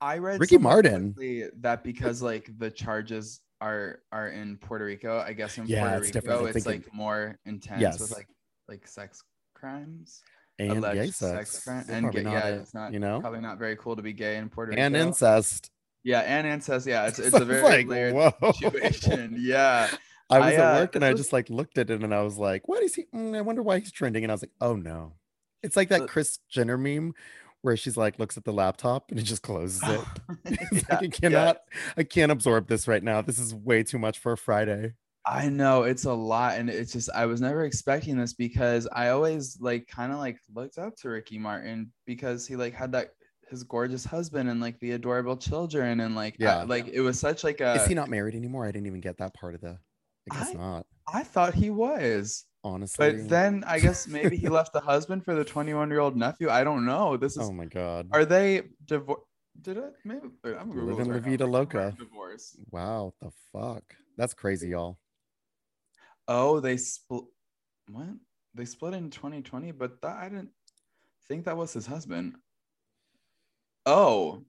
[0.00, 1.14] I read Ricky Martin
[1.60, 6.04] that because like the charges are are in Puerto Rico, I guess in yeah, Puerto
[6.04, 8.00] it's Rico it's, it's like more intense yes.
[8.00, 8.28] with like
[8.68, 9.22] like sex
[9.54, 10.22] crimes.
[10.58, 11.50] And gay sex.
[11.50, 11.84] sex crime.
[11.88, 14.36] And gay, yeah, a, it's not you know probably not very cool to be gay
[14.36, 14.82] in Puerto Rico.
[14.82, 15.70] And incest.
[16.04, 16.86] Yeah, and incest.
[16.86, 18.52] Yeah, it's it's So a very like, layered whoa.
[18.52, 19.36] situation.
[19.38, 19.88] Yeah.
[20.30, 22.22] I was I, at uh, work and I just like looked at it and I
[22.22, 23.04] was like, what is he?
[23.14, 24.24] mm, I wonder why he's trending.
[24.24, 25.14] And I was like, oh no.
[25.62, 27.14] It's like that Kris Jenner meme
[27.62, 30.00] where she's like looks at the laptop and it just closes it.
[30.72, 31.58] Yeah, like, I cannot,
[31.96, 33.22] I can't absorb this right now.
[33.22, 34.94] This is way too much for a Friday.
[35.24, 39.10] I know it's a lot, and it's just I was never expecting this because I
[39.10, 43.10] always like kind of like looked up to Ricky Martin because he like had that
[43.48, 46.62] his gorgeous husband and like the adorable children and like I- Yeah.
[46.64, 48.66] like it was such like a is he not married anymore?
[48.66, 49.78] I didn't even get that part of the.
[50.30, 50.86] I guess I- not.
[51.12, 53.12] I thought he was, Honestly.
[53.12, 56.48] but then I guess maybe he left the husband for the 21 year old nephew.
[56.48, 57.16] I don't know.
[57.16, 58.08] This is oh my god.
[58.12, 59.22] are they divorced?
[59.60, 59.92] Did it?
[60.04, 61.30] Maybe I'm Living right La now.
[61.30, 61.94] Vida Loca.
[61.98, 62.56] Divorce.
[62.70, 63.12] Wow.
[63.20, 63.82] The fuck.
[64.16, 64.98] That's crazy, y'all.
[66.28, 67.24] Oh, they split.
[67.90, 68.06] What?
[68.54, 70.50] They split in 2020, but that I didn't
[71.28, 72.36] think that was his husband.
[73.84, 74.44] Oh.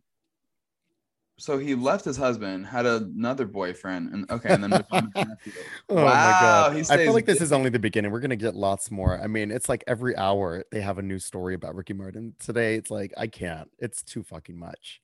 [1.40, 5.12] So he left his husband, had another boyfriend, and okay, and then moved on to
[5.16, 5.54] the nephew.
[5.90, 6.86] Oh my Wow, god.
[6.90, 8.12] I feel like this is only the beginning.
[8.12, 9.20] We're gonna get lots more.
[9.20, 12.36] I mean, it's like every hour they have a new story about Ricky Martin.
[12.40, 13.70] Today it's like I can't.
[13.80, 15.02] It's too fucking much.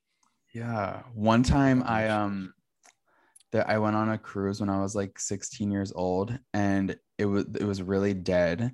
[0.53, 1.03] Yeah.
[1.13, 2.53] One time I um
[3.51, 7.25] that I went on a cruise when I was like 16 years old and it
[7.25, 8.71] was it was really dead.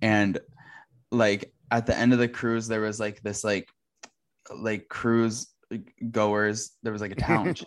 [0.00, 0.38] And
[1.10, 3.68] like at the end of the cruise, there was like this like
[4.54, 5.46] like cruise
[6.10, 7.66] goers, there was like a talent show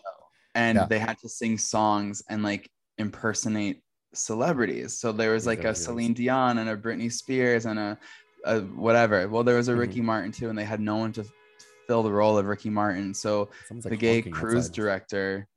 [0.56, 0.86] and Yeah.
[0.86, 3.82] they had to sing songs and like impersonate
[4.14, 4.98] celebrities.
[4.98, 5.76] So there was like a.
[5.76, 7.98] Celine Dion and a Britney Spears and a,
[8.46, 9.28] a whatever.
[9.28, 9.80] Well, there was a Mhm.
[9.80, 11.26] Ricky Martin too, and they had no one to
[11.86, 13.14] fill the role of Ricky Martin.
[13.14, 15.48] So Someone's like the gay cruise director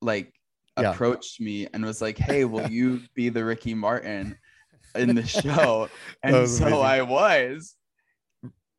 [0.00, 0.32] like
[0.76, 4.36] approached me and was like, "Hey, will you be the Ricky Martin
[4.94, 5.88] in the show?"
[6.22, 6.72] And so amazing.
[6.84, 7.74] I was.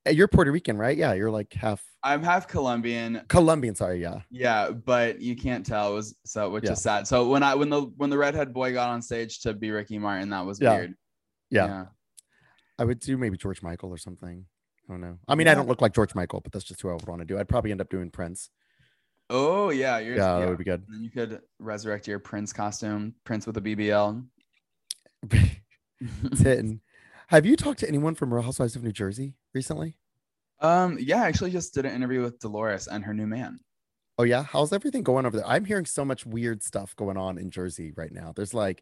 [0.05, 0.95] Hey, You're Puerto Rican, right?
[0.95, 3.21] Yeah, you're like half I'm half Colombian.
[3.27, 3.73] Colombian.
[3.73, 4.19] Sorry, yeah.
[4.29, 5.91] Yeah, but you can't tell.
[5.91, 6.73] It was so which Yeah.
[6.73, 7.07] is sad.
[7.07, 9.97] So when I when the when the redhead boy got on stage to be Ricky
[9.97, 10.75] Martin, that was Yeah.
[10.75, 10.93] weird.
[11.49, 11.65] Yeah.
[11.65, 11.85] Yeah.
[12.77, 14.45] I would do maybe George Michael or something.
[14.87, 15.17] I don't know.
[15.27, 17.21] I mean, I don't look like George Michael, but that's just who I would want
[17.21, 17.39] to do.
[17.39, 18.51] I'd probably end up doing Prince.
[19.31, 20.39] Oh yeah, you're Yeah, yeah.
[20.41, 20.83] that would be good.
[20.87, 24.23] And then you could resurrect your Prince costume, Prince with a BBL.
[25.31, 26.81] it's hitting.
[27.29, 29.97] Have you talked to anyone from Real Housewives of New Jersey recently?
[30.59, 33.59] um, yeah, I actually just did an interview with Dolores and her new man.
[34.17, 35.47] Oh yeah, how's everything going over there?
[35.47, 38.31] I'm hearing so much weird stuff going on in Jersey right now.
[38.33, 38.81] There's like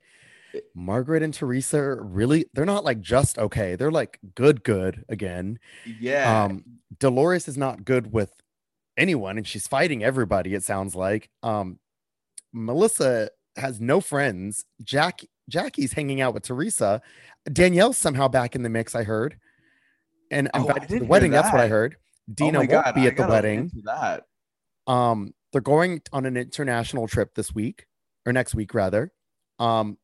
[0.76, 3.76] Margaret and Teresa really they're not like just okay.
[3.76, 5.58] They're like good good again.
[6.00, 6.44] Yeah.
[6.44, 6.64] Um
[7.00, 8.32] Dolores is not good with
[8.96, 11.32] anyone and she's fighting everybody it sounds like.
[11.42, 11.80] Um
[12.54, 14.66] Melissa has no friends.
[14.84, 17.02] Jack Jackie's hanging out with Teresa.
[17.52, 19.38] Danielle's somehow back in the mix, I heard.
[20.34, 21.32] And Oh, invited to the wedding.
[21.32, 21.96] That's what I heard.
[22.00, 23.72] Oh Dina my won't God, be at the wedding.
[23.84, 24.26] That.
[24.88, 27.86] Um, they're going on an international trip this week
[28.26, 29.12] or next week rather.
[29.60, 29.98] Um,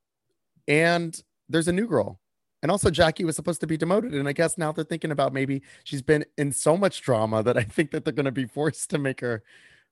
[0.68, 2.20] and there's a new girl.
[2.62, 4.13] And also Jackie was supposed to be demoted.
[4.13, 7.58] And I guess now they're thinking about maybe she's been in so much drama that
[7.58, 9.44] I think that they're gonna be forced to make her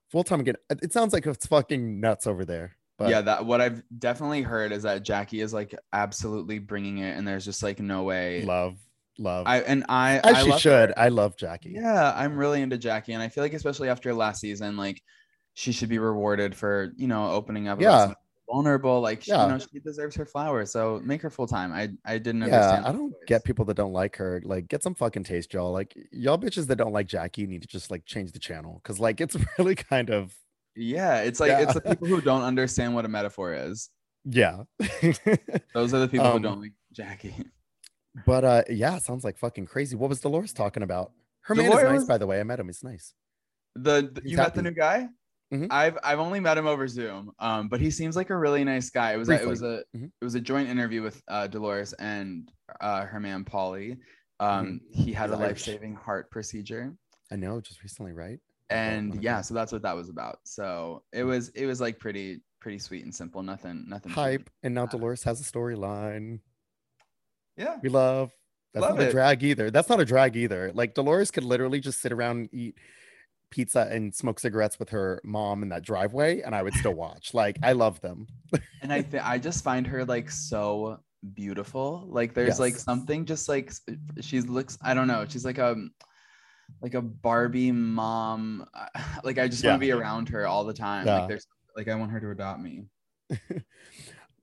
[0.09, 0.55] full time again.
[0.69, 2.75] It it sounds like it's fucking nuts over there.
[2.97, 7.15] But yeah, that what I've definitely heard is that Jackie is like absolutely bringing it,
[7.15, 8.43] and there's just like no way.
[8.43, 8.77] love,
[9.19, 9.45] love.
[9.47, 10.89] I and I As I she should.
[10.89, 10.99] her.
[10.99, 11.71] I love Jackie.
[11.71, 15.01] Yeah, I'm really into Jackie, and I feel like especially after last season, like
[15.53, 17.81] she should be rewarded for you know opening up.
[17.81, 18.13] Yeah.
[18.49, 19.01] vulnerable.
[19.01, 19.43] Like she, Yeah.
[19.45, 20.71] you know, she deserves her flowers.
[20.71, 21.73] So make her full time.
[21.73, 22.85] I I didn't Yeah, understand.
[22.85, 24.41] I don't get people that don't like her.
[24.45, 25.73] Like, get some fucking taste, y'all.
[25.73, 28.99] Like, y'all bitches that don't like Jackie need to just like change the channel because,
[29.01, 30.33] like, it's really kind of
[30.77, 31.59] Yeah, it's like Yeah.
[31.63, 33.89] it's the people who don't understand what a metaphor is.
[34.29, 34.63] yeah.
[35.73, 37.35] Those are the people Um, who don't like Jackie.
[38.25, 39.95] But uh, yeah, it sounds like fucking crazy.
[39.95, 41.11] What was Dolores talking about?
[41.41, 42.39] Her man is Dolores nice, by the way.
[42.39, 42.67] I met him.
[42.67, 43.13] He's nice.
[43.75, 45.07] The, the- He's you met the new guy?
[45.53, 45.67] Mhm.
[45.71, 48.89] I've I've only met him over Zoom, um, but he seems like a really nice
[48.89, 49.13] guy.
[49.13, 50.11] It was a, it was a Mhm.
[50.19, 52.51] it was a joint interview with uh, Dolores and
[52.81, 53.97] uh, her man Paulie,
[54.41, 55.67] Um, he had a He's Irish.
[55.67, 56.93] life-saving heart procedure.
[57.31, 58.39] I know, just recently, right?
[58.69, 62.41] and yeah so that's what that was about so it was it was like pretty
[62.59, 64.49] pretty sweet and simple nothing nothing Hype.
[64.63, 66.41] And now Dolores has a storyline.
[67.57, 68.31] Yeah We love.
[68.73, 69.11] That's Love not a it.
[69.11, 69.71] drag either.
[69.71, 70.71] That's not a drag either.
[70.73, 72.75] Like Dolores could literally just sit around and eat
[73.49, 77.33] pizza and smoke cigarettes with her mom in that driveway, and I would still watch.
[77.33, 78.27] Like I love them.
[78.81, 80.99] and i th- i just find her like so
[81.33, 83.73] beautiful like there's like something just like
[84.21, 85.75] she looks i don't know she's like a
[86.81, 88.63] like a barbie mom
[89.23, 91.19] like i just want to be around her all the time Yeah.
[91.21, 92.83] like there's like i want her to adopt me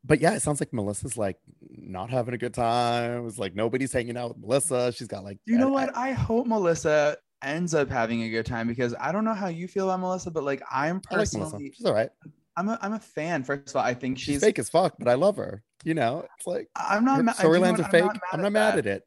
[0.05, 1.39] but yeah, it sounds like Melissa's like
[1.71, 3.27] not having a good time.
[3.27, 4.93] It's like nobody's hanging out with Melissa.
[4.93, 8.47] She's got like you know I- what i hope melissa ends up having a good
[8.47, 10.93] time because i don't know how you feel about melissa but like i'm I, I
[10.93, 11.73] like personally.
[11.75, 12.09] She's all right.
[12.57, 13.43] I'm a, I'm a fan.
[13.43, 14.41] First of all, I think She's, she's.
[14.41, 15.61] fake as fuck, but I love her.
[15.85, 17.23] You know, it's like I'm not.
[17.25, 18.05] ma- storylines are fake.
[18.33, 18.79] I'm not mad that.
[18.79, 19.03] at it.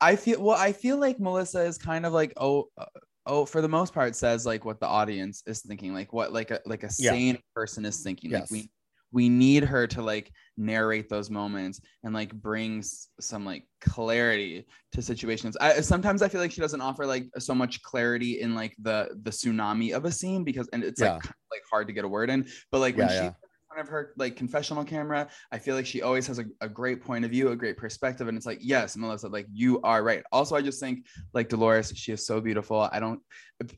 [0.00, 0.56] I feel well.
[0.56, 2.84] I feel like Melissa is kind of like oh, uh,
[3.26, 6.52] oh, for the most part, says like what the audience is thinking, like what like
[6.52, 7.10] a like a Yeah.
[7.10, 8.30] sane person is thinking.
[8.30, 8.70] Like we
[9.14, 12.82] we need her to like narrate those moments and like bring
[13.20, 15.56] some like clarity to situations.
[15.60, 19.08] I sometimes I feel like she doesn't offer like so much clarity in like the
[19.22, 21.12] the tsunami of a scene because and it's Yeah.
[21.14, 22.46] like kind of, like hard to get a word in.
[22.72, 23.26] But like Yeah, when she yeah.
[23.28, 23.34] in
[23.74, 27.02] front of her like confessional camera, I feel like she always has a, a great
[27.02, 28.28] point of view, a great perspective.
[28.28, 30.22] And it's like, yes, Melissa, like you are right.
[30.32, 32.88] Also, I just think like Dolores, she is so beautiful.
[32.92, 33.20] I don't,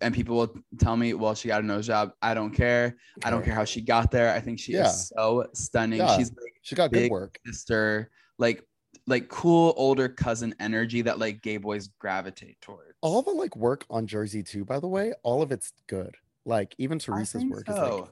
[0.01, 2.11] and people will tell me, well, she got a nose job.
[2.23, 2.97] I don't care.
[3.25, 4.33] I don't care how she got there.
[4.33, 4.87] I think she Yeah.
[4.87, 5.99] is so stunning.
[5.99, 6.17] Yeah.
[6.17, 7.39] She's like She got good work.
[7.47, 8.63] sister, like
[9.09, 12.93] like cool older cousin energy that like gay boys gravitate towards.
[13.03, 16.17] All the like work on Jersey too, by the way, all of it's good.
[16.45, 18.11] Like even Teresa's work is like so.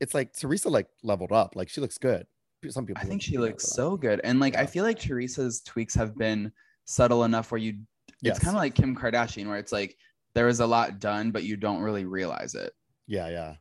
[0.00, 1.56] It's like Teresa like leveled up.
[1.56, 2.26] Like she looks good.
[2.70, 4.20] Some people I think she looks so good.
[4.24, 6.50] And like I feel like Teresa's tweaks have been
[6.86, 7.78] subtle enough where you
[8.20, 8.36] Yes.
[8.36, 9.98] it's kind of like Kim Kardashian where it's like
[10.34, 12.72] there is a lot done, but you don't really realize it.
[13.06, 13.56] Yeah, yeah,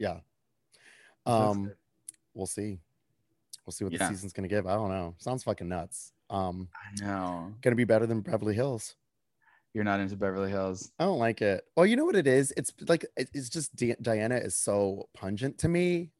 [0.00, 0.18] yeah.
[1.24, 1.72] Um,
[2.34, 2.80] we'll see.
[3.64, 4.66] We'll see what the season's gonna give.
[4.66, 5.14] I don't know.
[5.18, 6.12] Sounds fucking nuts.
[6.30, 7.54] Um, I know.
[7.62, 8.96] gonna be better than Beverly Hills.
[9.78, 10.90] You're not into Beverly Hills.
[10.98, 11.62] I don't like it.
[11.76, 12.52] Well, you know what it is?
[12.56, 16.10] It's like it's just Di- Diana is so pungent to me.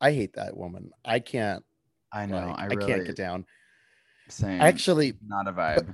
[0.00, 0.92] I hate that woman.
[1.04, 1.62] I can't.
[2.10, 2.54] I know.
[2.56, 3.44] like, I I can't get down.
[4.30, 4.62] same.
[4.62, 5.92] Actually, not a vibe.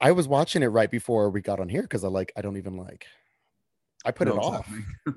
[0.00, 2.56] I was watching it right before we got on here because I like I don't
[2.56, 3.06] even like.
[4.04, 4.68] I put know it off.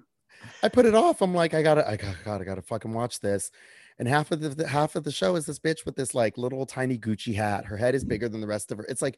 [0.62, 1.24] I put it off.
[1.24, 3.50] I'm like, I gotta, I gotta, gotta, gotta fucking watch this.
[3.98, 6.38] And half of the, the half of the show is this bitch with this like
[6.38, 7.66] little tiny Gucci hat.
[7.66, 8.10] Her head is mm.
[8.10, 8.86] bigger than the rest of her.
[8.88, 9.18] It's like,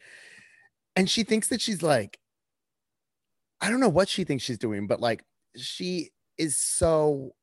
[0.97, 2.19] and she thinks that she's like,
[3.61, 5.23] I don't know what she thinks she's doing, but like
[5.55, 7.33] she is so.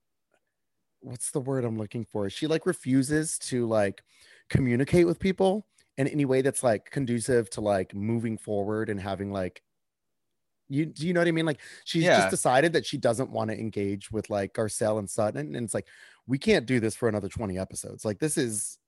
[1.01, 2.31] What's the word I'm looking for?
[2.31, 4.03] She like refuses to like
[4.49, 5.67] communicate with people
[5.99, 9.63] in any way that's like conducive to like moving forward and having like
[10.71, 11.45] you do you know what I mean?
[11.45, 12.17] Like she's Yeah.
[12.17, 15.55] just decided that she doesn't want to engage with like Garcelle and Sutton.
[15.55, 15.87] And it's like,
[16.27, 18.05] we can't do this for another 20 episodes.
[18.05, 18.79] Like this is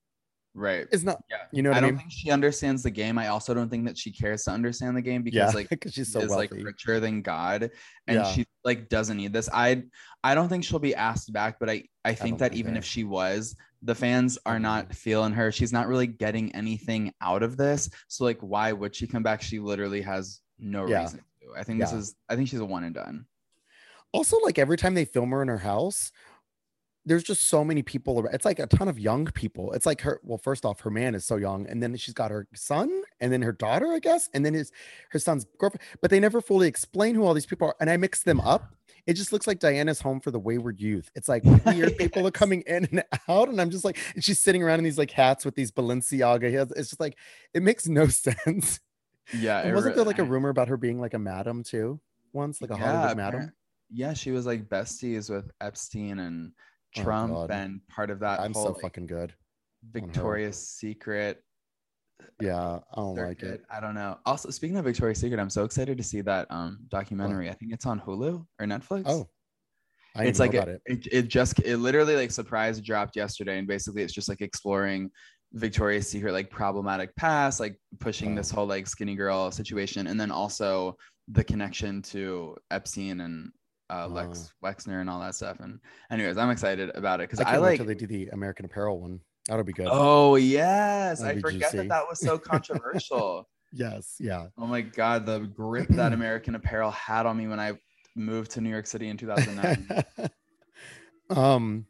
[0.56, 0.86] right.
[0.90, 1.36] It's not Yeah.
[1.52, 3.18] you know what I I, don't think she understands the game.
[3.18, 5.92] I also don't think that she cares to understand the game because Yeah, like because
[5.92, 7.70] she's she so is like richer than God
[8.08, 8.24] and Yeah.
[8.24, 9.48] she like doesn't need this.
[9.52, 9.84] I
[10.24, 12.78] I don't think she'll be asked back, but I I think don't that even either.
[12.78, 14.92] if she was, the fans are don't mm-hmm.
[14.92, 15.52] feeling her.
[15.52, 17.88] She's not really getting anything out of this.
[18.08, 19.42] So like why would she come back?
[19.42, 21.02] She literally has no Yeah.
[21.02, 21.56] reason to.
[21.56, 23.26] I think this is I think she's a one and done.
[24.12, 26.10] also like every time they film her in her house
[27.08, 28.34] there's just so many people around.
[28.34, 31.14] it's like a ton of young people it's like her well first off her man
[31.14, 32.90] is so young and then she's got her son
[33.20, 34.72] and then her daughter i guess and then his
[35.10, 37.96] her son's girlfriend but they never fully explain who all these people are and i
[37.96, 38.74] mix them up
[39.06, 42.32] it just looks like diana's home for the wayward youth it's like weird people are
[42.32, 45.12] coming in and out and i'm just like and she's sitting around in these like
[45.12, 46.44] hats with these balenciaga
[46.76, 47.16] it's just like
[47.54, 48.80] it makes no sense
[49.32, 49.60] Yeah.
[49.60, 52.00] and wasn't re- there like a rumor about her being like a madam too
[52.32, 53.52] once like a hollywood madam
[53.88, 56.50] Yeah, she was like besties with Epstein and
[57.04, 57.50] Trump God.
[57.50, 59.32] and part of that i'm whole so like, fucking good
[59.92, 61.42] Victoria's Secret.
[62.40, 63.62] Yeah, I don't like it.
[63.70, 64.18] I don't know.
[64.26, 67.48] Also, speaking of Victoria's Secret, I'm so excited to see that um documentary.
[67.50, 69.02] I think it's on Hulu or Netflix.
[69.06, 69.28] Oh,
[70.16, 70.82] I it's like know a- about it.
[70.86, 75.10] it, it just it literally like surprise dropped yesterday, and basically it's just like exploring
[75.52, 78.56] Victoria's Secret like problematic past, like pushing this Oh.
[78.56, 80.96] whole like skinny girl situation, and then also
[81.28, 83.52] the connection to Epstein and
[83.90, 85.60] uh, Lex Wexner and all that stuff.
[85.60, 85.78] And
[86.10, 87.84] anyways, I'm excited about it because I I, like.
[87.84, 89.20] they do the American Apparel one.
[89.48, 89.88] That'll be good.
[89.90, 91.76] Oh yes, That'd I forget juicy.
[91.78, 93.48] that that was so controversial.
[93.72, 94.46] Yes, yeah.
[94.58, 97.74] oh my god, the grip that American Apparel had on me when I
[98.14, 100.30] moved to New York City in 2009.
[101.30, 101.86] um,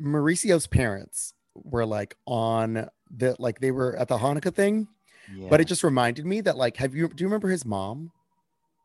[0.00, 4.88] Mauricio's parents were like on the like they were at the Hanukkah thing,
[5.34, 5.48] Yeah.
[5.48, 8.10] But it just reminded me that like, have you do you remember his mom?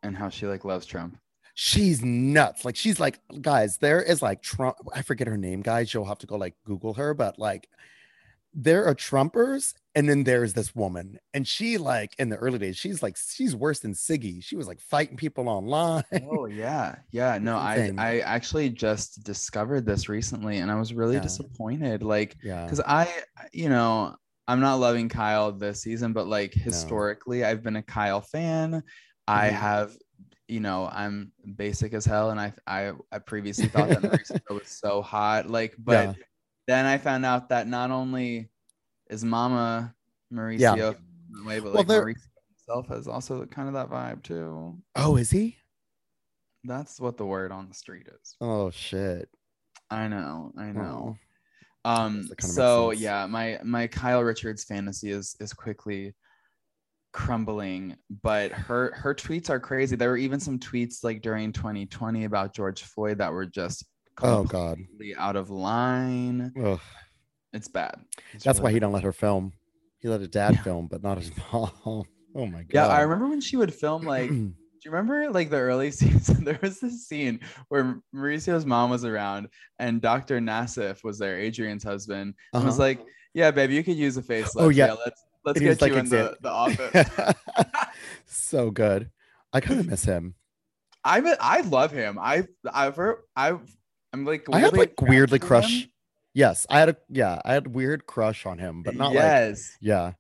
[0.04, 1.18] And how she like loves Trump.
[1.54, 2.66] She's nuts.
[2.66, 4.78] Like she's like, guys, there is like Trump.
[4.94, 5.94] I forget her name, guys.
[5.94, 7.68] You'll have to go like Google her, but like
[8.54, 12.78] there are Trumpers, and then there's this woman, and she like in the early days,
[12.78, 14.44] she's like she's worse than Siggy.
[14.44, 16.04] She was like fighting people online.
[16.32, 17.38] Oh yeah, yeah.
[17.40, 17.92] No, I.
[17.98, 21.22] I actually just discovered this recently, and I was really Yeah.
[21.22, 22.04] disappointed.
[22.04, 22.64] Like, yeah.
[22.64, 23.12] because I,
[23.52, 24.16] you know,
[24.48, 28.82] I'm not loving Kyle this season, but like historically, I've been a Kyle fan.
[29.28, 29.54] I Mhm.
[29.54, 29.98] have,
[30.48, 34.68] you know, I'm basic as hell, and I I, I previously thought that Mauricio was
[34.70, 35.50] so hot.
[35.50, 36.24] Like, but Yeah.
[36.68, 38.50] then I found out that not only
[39.10, 39.94] is Mama
[40.34, 40.96] Mauricio
[41.32, 44.78] that way, but Well, like Mauricio himself has also kind of that vibe too.
[44.96, 45.58] Oh, is he?
[46.64, 48.36] That's what the word on the street is.
[48.42, 49.30] Oh shit.
[49.90, 51.18] I know, I know.
[51.86, 51.90] Oh.
[51.90, 56.14] Um, so yeah, my my Kyle Richards fantasy is is quickly
[57.18, 59.96] crumbling, but her her tweets are crazy.
[59.96, 63.84] There were even some tweets like during 2020 about George Floyd that were just
[64.22, 64.80] Oh god.
[65.18, 66.54] out of line.
[66.64, 66.80] Ugh.
[67.54, 67.96] It's bad.
[68.34, 69.54] It's That's why really he don't let her film.
[70.00, 70.62] He let a dad Yeah.
[70.64, 71.72] film, but not his mom.
[72.36, 72.70] Oh my god.
[72.74, 74.36] Yeah, I remember when she would film like Do
[74.86, 76.44] you remember like the early season?
[76.44, 79.48] There was this scene where Mauricio's mom was around
[79.80, 80.40] and Dr.
[80.40, 82.84] Nassif was there, Adrienne's husband, and was Uh-huh.
[82.90, 83.00] like,
[83.34, 84.54] Yeah, babe, you could use a facelift.
[84.62, 84.94] Oh, yeah.
[84.94, 87.10] let's let's And he was get you like, in the, the office.
[88.26, 89.10] so good.
[89.54, 90.36] I kind of miss him.
[91.04, 92.20] I mean, I love him.
[92.22, 93.62] I I've heard, I've
[94.12, 95.84] I'm like I had like weirdly crush.
[95.84, 95.90] him.
[96.34, 100.12] Yes, I had a yeah, I had weird crush on him, but not like yeah,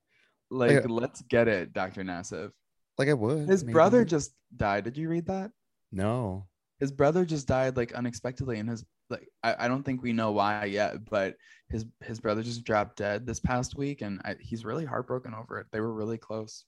[0.50, 2.04] like, like- uh, let's get it, Dr.
[2.04, 2.52] Nassif.
[2.98, 3.50] like I would.
[3.50, 4.86] His brother just died.
[4.86, 5.52] Did you read that?
[5.92, 6.48] no.
[6.80, 10.32] his brother just died like unexpectedly and his like I, I don't think we know
[10.32, 11.36] why yet but
[11.70, 15.60] his his brother just dropped dead this past week and I, he's really heartbroken over
[15.60, 16.66] it they were really close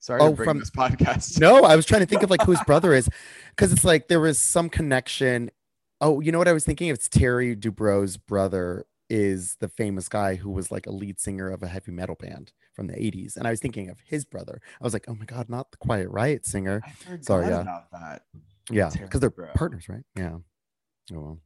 [0.00, 2.42] sorry Oh, to bring from- this podcast No, I was trying to think of like
[2.42, 3.08] who his brother is,
[3.50, 5.50] because it's like there was some connection.
[6.00, 6.88] Oh, you know what I was thinking?
[6.88, 11.62] It's Terry Dubrow's brother is the famous guy who was like a lead singer of
[11.62, 13.36] a heavy metal band from the 80s.
[13.36, 14.60] And I was thinking of his brother.
[14.80, 16.82] I was like, oh my God, not the Quiet Riot singer.
[17.20, 17.60] Sorry, yeah.
[17.62, 18.22] about that
[18.70, 20.04] Yeah, because they're partners, right?
[20.16, 20.38] Yeah.
[21.12, 21.38] Oh well.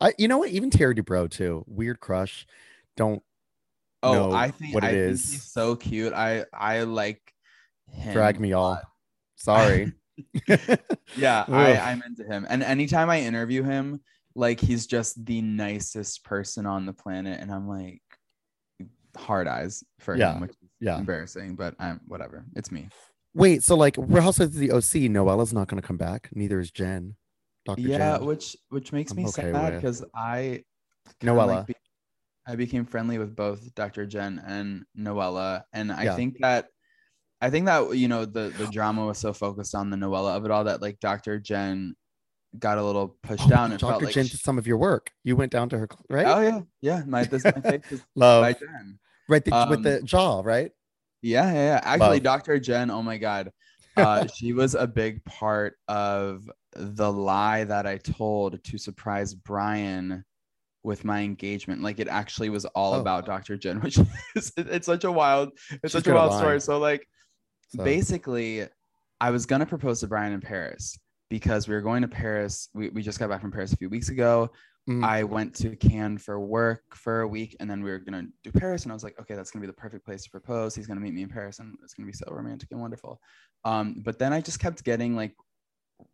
[0.00, 0.50] I you know what?
[0.50, 1.64] Even Terry Dubrow too.
[1.66, 2.46] Weird crush.
[2.96, 3.22] Don't
[4.02, 7.20] oh i think what it I think he's so cute i i like
[7.90, 8.80] him drag me all.
[9.36, 9.92] Sorry.
[11.16, 14.00] yeah I, i'm into him and anytime i interview him
[14.34, 18.00] like he's just the nicest person on the planet and i'm like
[19.16, 20.98] hard eyes for Yeah, him which is yeah.
[20.98, 22.88] embarrassing but i'm whatever it's me
[23.34, 26.30] Wait, so like Housewives of the OC, Noella's not going to come back.
[26.34, 27.16] Neither is Jen.
[27.66, 27.80] Dr.
[27.80, 30.62] yeah which which makes I'm me okay sad because i
[31.20, 31.66] kinda, like, Noella.
[31.66, 31.74] be-
[32.46, 36.16] i became friendly with both dr jen and noella and i Yeah.
[36.16, 36.68] think that
[37.40, 40.44] i think that you know the the drama was so focused on the noella of
[40.44, 41.94] it all that like dr jen
[42.58, 43.90] got a little pushed Oh, down and Dr.
[43.90, 45.10] felt like Jen she- did some of your work.
[45.24, 46.24] You went down to her, right?
[46.26, 48.42] oh yeah yeah my this my face is Love.
[49.28, 50.70] right the, with Um, the jaw, right?
[51.20, 51.80] Yeah, yeah, yeah.
[51.82, 52.22] Actually, Love.
[52.22, 52.58] Dr.
[52.60, 53.50] Jen, oh my God.
[53.96, 60.24] Uh, she was a big part of the lie that I told to surprise Brian
[60.82, 61.82] with my engagement.
[61.82, 63.00] Like it actually was all Oh.
[63.00, 63.56] about Dr.
[63.56, 63.98] Jen, which
[64.34, 66.40] is it's such a wild, it's She's such a wild lying.
[66.42, 66.60] story.
[66.60, 67.06] So like
[67.74, 68.66] So, basically,
[69.20, 70.98] I was gonna propose to Brian in Paris
[71.30, 72.68] because we were going to Paris.
[72.74, 74.50] We, we just got back from Paris a few weeks ago.
[74.88, 78.26] mm, I went to Cannes for work for a week, and then we were gonna
[78.44, 78.84] do Paris.
[78.84, 80.76] And I was like, okay, that's gonna be the perfect place to propose.
[80.76, 83.20] He's gonna meet me in Paris, and it's gonna be so romantic and wonderful.
[83.66, 85.34] Um, but then I just kept getting like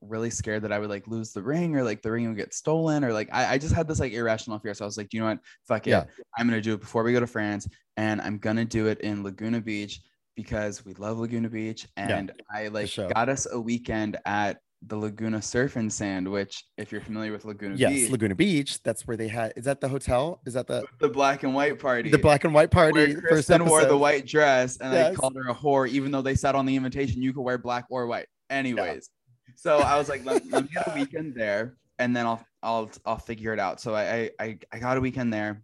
[0.01, 2.55] really scared that I would like lose the ring or like the ring would get
[2.55, 4.73] stolen or like I, I just had this like irrational fear.
[4.73, 5.41] So I was like, you know what?
[5.69, 5.91] Fuck it.
[5.91, 6.05] Yeah.
[6.39, 9.23] I'm gonna do it before we go to France, and I'm gonna do it in
[9.23, 10.01] Laguna Beach
[10.35, 11.87] because we love Laguna Beach.
[11.99, 13.09] Yeah, And I like sure.
[13.09, 17.45] got us a weekend at the Laguna Surf and Sand, which if you're familiar with
[17.45, 18.83] Laguna yes, Beach, Laguna Beach.
[18.83, 19.53] That's where they had.
[19.57, 20.41] Is that the hotel?
[20.47, 22.11] Is that the the black and white party.
[22.11, 22.99] the black and white party?
[22.99, 25.13] where first Kristen wore the white dress and Yes.
[25.13, 27.59] I called her a whore, even though they said on the invitation you could wear
[27.59, 28.27] black or white.
[28.51, 29.11] Anyways,
[29.55, 32.91] so I was like, let, let me get a weekend there, and then I'll I'll
[33.07, 33.81] I'll figure it out.
[33.81, 35.63] So I I I got a weekend there,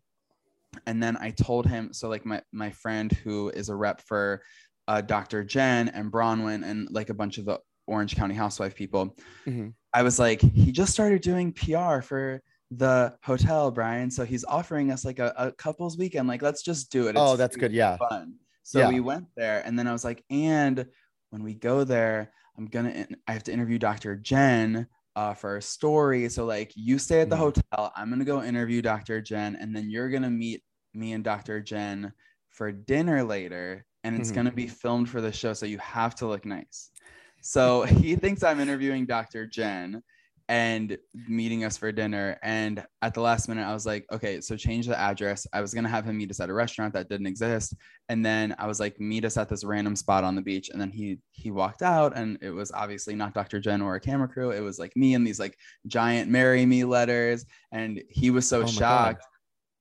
[0.87, 1.93] and then I told him.
[1.93, 4.43] So like my my friend who is a rep for
[4.87, 5.45] uh, Dr.
[5.45, 7.59] Jen and Braunwyn and like a bunch of the
[7.89, 9.17] Orange County housewife people.
[9.47, 9.75] Mhm.
[9.93, 14.11] I was like, he just started doing PR for the hotel, Brian.
[14.11, 16.29] So he's offering us like a, a couples weekend.
[16.29, 17.17] Like, let's just do it.
[17.19, 17.73] Oh, that's good.
[17.73, 17.97] Yeah.
[17.97, 18.35] Fun.
[18.63, 18.89] So Yeah.
[18.91, 20.87] we went there, and then I was like, and
[21.31, 24.17] when we go there, I'm gonna, in- I have to interview Dr.
[24.17, 24.87] Jen
[25.17, 26.29] uh, for a story.
[26.29, 27.39] So like, you stay at the Mhm.
[27.39, 27.93] hotel.
[27.97, 29.21] I'm gonna go interview Dr.
[29.23, 30.63] Jen, and then you're gonna meet
[30.95, 31.61] me and Dr.
[31.61, 32.13] Jen
[32.51, 33.85] for dinner later.
[34.05, 34.35] and it's Mhm.
[34.37, 35.53] going to be filmed for the show.
[35.53, 36.93] So you have to look nice.
[37.41, 39.47] So he thinks I'm interviewing Dr.
[39.47, 40.03] Jen
[40.51, 40.97] and
[41.29, 42.39] meeting us for dinner.
[42.43, 45.47] And at the last minute, I was like, okay, so change the address.
[45.53, 47.75] I was going to have him meet us at a restaurant that didn't exist.
[48.09, 50.71] And then I was like, meet us at this random spot on the beach.
[50.71, 53.61] And then he he walked out and it was obviously not Dr.
[53.61, 54.51] Jen or a camera crew.
[54.51, 57.45] It was like me and these like giant marry me letters.
[57.71, 58.73] And he was so Oh my God.
[58.73, 59.27] shocked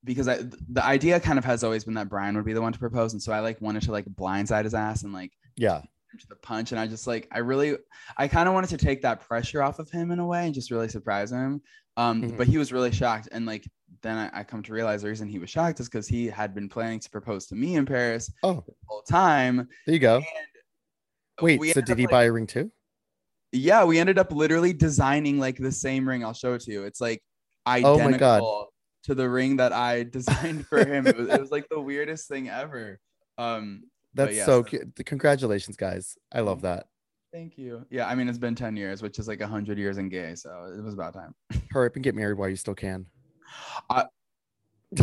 [0.03, 2.73] because I the idea kind of has always been that Brian would be the one
[2.73, 3.13] to propose.
[3.13, 5.81] And so I like wanted to like blindside his ass and like Yeah.
[6.20, 6.72] To the punch.
[6.72, 7.78] And I just like I really
[8.18, 10.53] I kind of wanted to take that pressure off of him in a way and
[10.53, 11.61] just really surprise him.
[11.97, 12.38] Um, Mhm.
[12.38, 13.30] but he was really shocked.
[13.32, 13.65] And like
[14.03, 16.53] then I, I come to realize the reason he was shocked is because he had
[16.53, 19.68] been planning to propose to me in Paris Oh, the whole time.
[19.86, 20.18] there you go.
[20.18, 20.26] And
[21.41, 22.72] Wait, so did he like- buy a ring too?
[23.51, 26.24] Yeah, we ended up literally designing like the same ring.
[26.24, 26.84] I'll show it to you.
[26.84, 27.22] It's like
[27.65, 27.99] Oh my God.
[28.01, 31.07] identical to the ring that I designed for him.
[31.07, 32.99] it, was, it was like the weirdest thing ever.
[33.38, 33.84] Um,
[34.18, 34.93] That's so cute.
[35.05, 36.18] Congratulations, guys.
[36.32, 36.88] I love that.
[37.32, 37.86] Thank you.
[37.89, 40.74] Yeah, I mean it's been 10 years, which is like 100 years in gay, so
[40.76, 41.36] it was about time.
[41.72, 43.05] Hurry up and get married while you still can.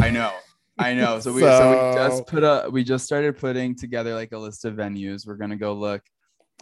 [0.00, 0.32] I know.
[0.78, 1.20] I know.
[1.20, 4.64] So we so, we just put a we just started putting together like a list
[4.64, 5.26] of venues.
[5.26, 6.02] We're gonna go look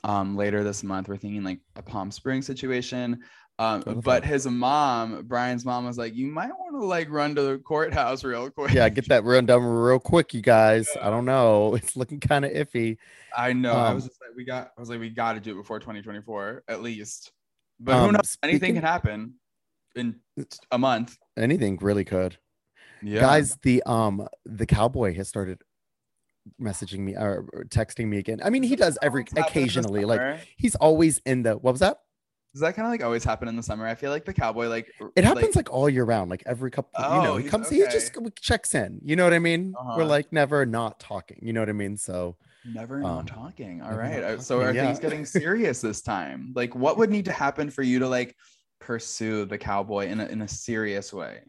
[0.04, 1.08] um later this month.
[1.08, 3.20] We're thinking like a Palm Springs situation.
[3.58, 7.42] Um, but his mom, Brian's mom, was like, "You might want to like run to
[7.42, 10.88] the courthouse real quick." Yeah, get that run done real quick, you guys.
[11.00, 11.74] I don't know.
[11.82, 12.96] It's looking kind of iffy.
[13.36, 13.72] I know.
[13.72, 14.72] I Um, was just like, we got.
[14.76, 17.32] I was like, we got to do it before 2024 at least.
[17.78, 18.36] But Um, who knows?
[18.42, 19.34] Anything can happen
[19.94, 20.16] in
[20.70, 21.18] a month.
[21.36, 22.38] Anything really could.
[23.02, 25.60] Yeah, Guys, the um the cowboy has started
[26.60, 28.40] messaging me or texting me again.
[28.42, 30.04] I mean, he does every Always happen in the occasionally.
[30.04, 31.98] Like he's always in the what was that?
[32.52, 33.86] Does that kind of like always happen in the summer?
[33.86, 34.86] I feel like the cowboy like
[35.16, 37.78] It happens like, all year round, like every couple, you know, Oh, he comes, he
[37.90, 39.00] just checks in.
[39.02, 39.72] You know what I mean?
[39.72, 40.04] We're Uh-huh.
[40.06, 41.38] like never not talking.
[41.40, 41.96] You know what I mean?
[41.96, 43.80] So never um, not talking.
[43.80, 44.10] All right.
[44.10, 44.30] never right.
[44.32, 44.84] not uh, So are yeah.
[44.84, 46.52] things getting serious this time?
[46.54, 48.36] Like, what would need to happen for you to like
[48.80, 51.40] pursue the cowboy in a in a serious way?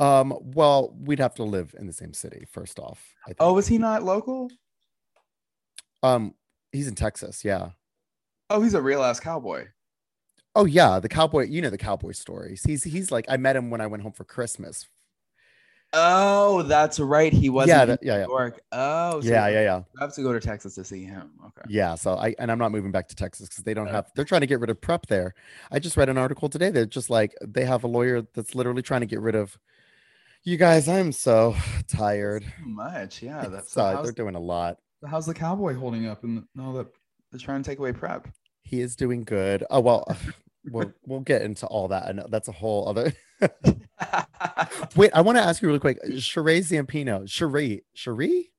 [0.00, 3.00] um, well, we'd have to live in the same city first off.
[3.24, 3.36] I think.
[3.40, 4.50] Oh, is he not local?
[6.02, 6.34] um,
[6.72, 7.70] he's in Texas, yeah.
[8.50, 9.66] Oh, he's a real ass cowboy.
[10.54, 11.46] Oh yeah, the cowboy.
[11.46, 12.62] You know the cowboy stories.
[12.64, 14.86] He's he's like I met him when I went home for Christmas.
[15.96, 17.32] Oh, that's right.
[17.32, 18.26] He was Yeah, that- yeah, New yeah.
[18.26, 18.60] York.
[18.72, 21.30] Oh, so yeah, yeah, yeah, have to go to Texas to see him.
[21.46, 21.62] Okay.
[21.68, 21.94] yeah.
[21.94, 24.10] So I and I'm not moving back to Texas because they don't have.
[24.16, 25.34] They're trying to get rid of prep there.
[25.70, 26.70] I just read an article today.
[26.70, 29.56] They're just like they have a lawyer that's literally trying to get rid of.
[30.42, 31.54] You guys, I'm so
[31.86, 32.42] tired.
[32.42, 33.22] Too much.
[33.22, 33.46] Yeah.
[33.46, 34.78] That's so uh, they're doing a lot.
[35.08, 36.88] how's the cowboy holding up and all that
[37.34, 38.28] they're trying to take away prep?
[38.62, 39.64] He is doing good.
[39.70, 40.06] Oh well,
[40.70, 42.06] we'll we'll get into all that.
[42.06, 43.12] I know that's a whole other.
[44.96, 45.98] Wait, I want to ask you really quick.
[46.12, 48.50] Sheree Zampino, Sheree, Sheree,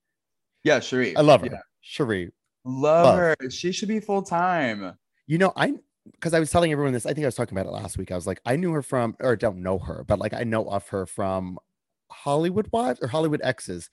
[0.62, 1.14] yeah, Sheree.
[1.16, 1.48] I love her.
[1.50, 1.58] Yeah.
[1.84, 2.30] Sheree,
[2.64, 3.18] Love, Love.
[3.18, 3.36] her.
[3.50, 4.96] She should be full time.
[5.26, 5.72] You know, I
[6.12, 7.06] because I was telling everyone this.
[7.06, 8.12] I think I was talking about it last week.
[8.12, 10.64] I was like, I knew her from, or don't know her, but like I know
[10.66, 11.58] of her from
[12.10, 13.88] Hollywood Wives or Hollywood Exes.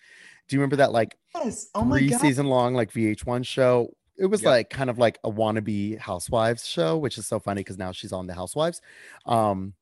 [0.47, 1.69] Do you remember that like Yes.
[1.73, 2.19] Oh my three god.
[2.21, 3.89] season long like VH1 show?
[4.17, 4.49] It was Yep.
[4.49, 8.13] like kind of like a wannabe Housewives show, which is so funny because now she's
[8.13, 8.79] on the Housewives.
[9.25, 9.73] Um,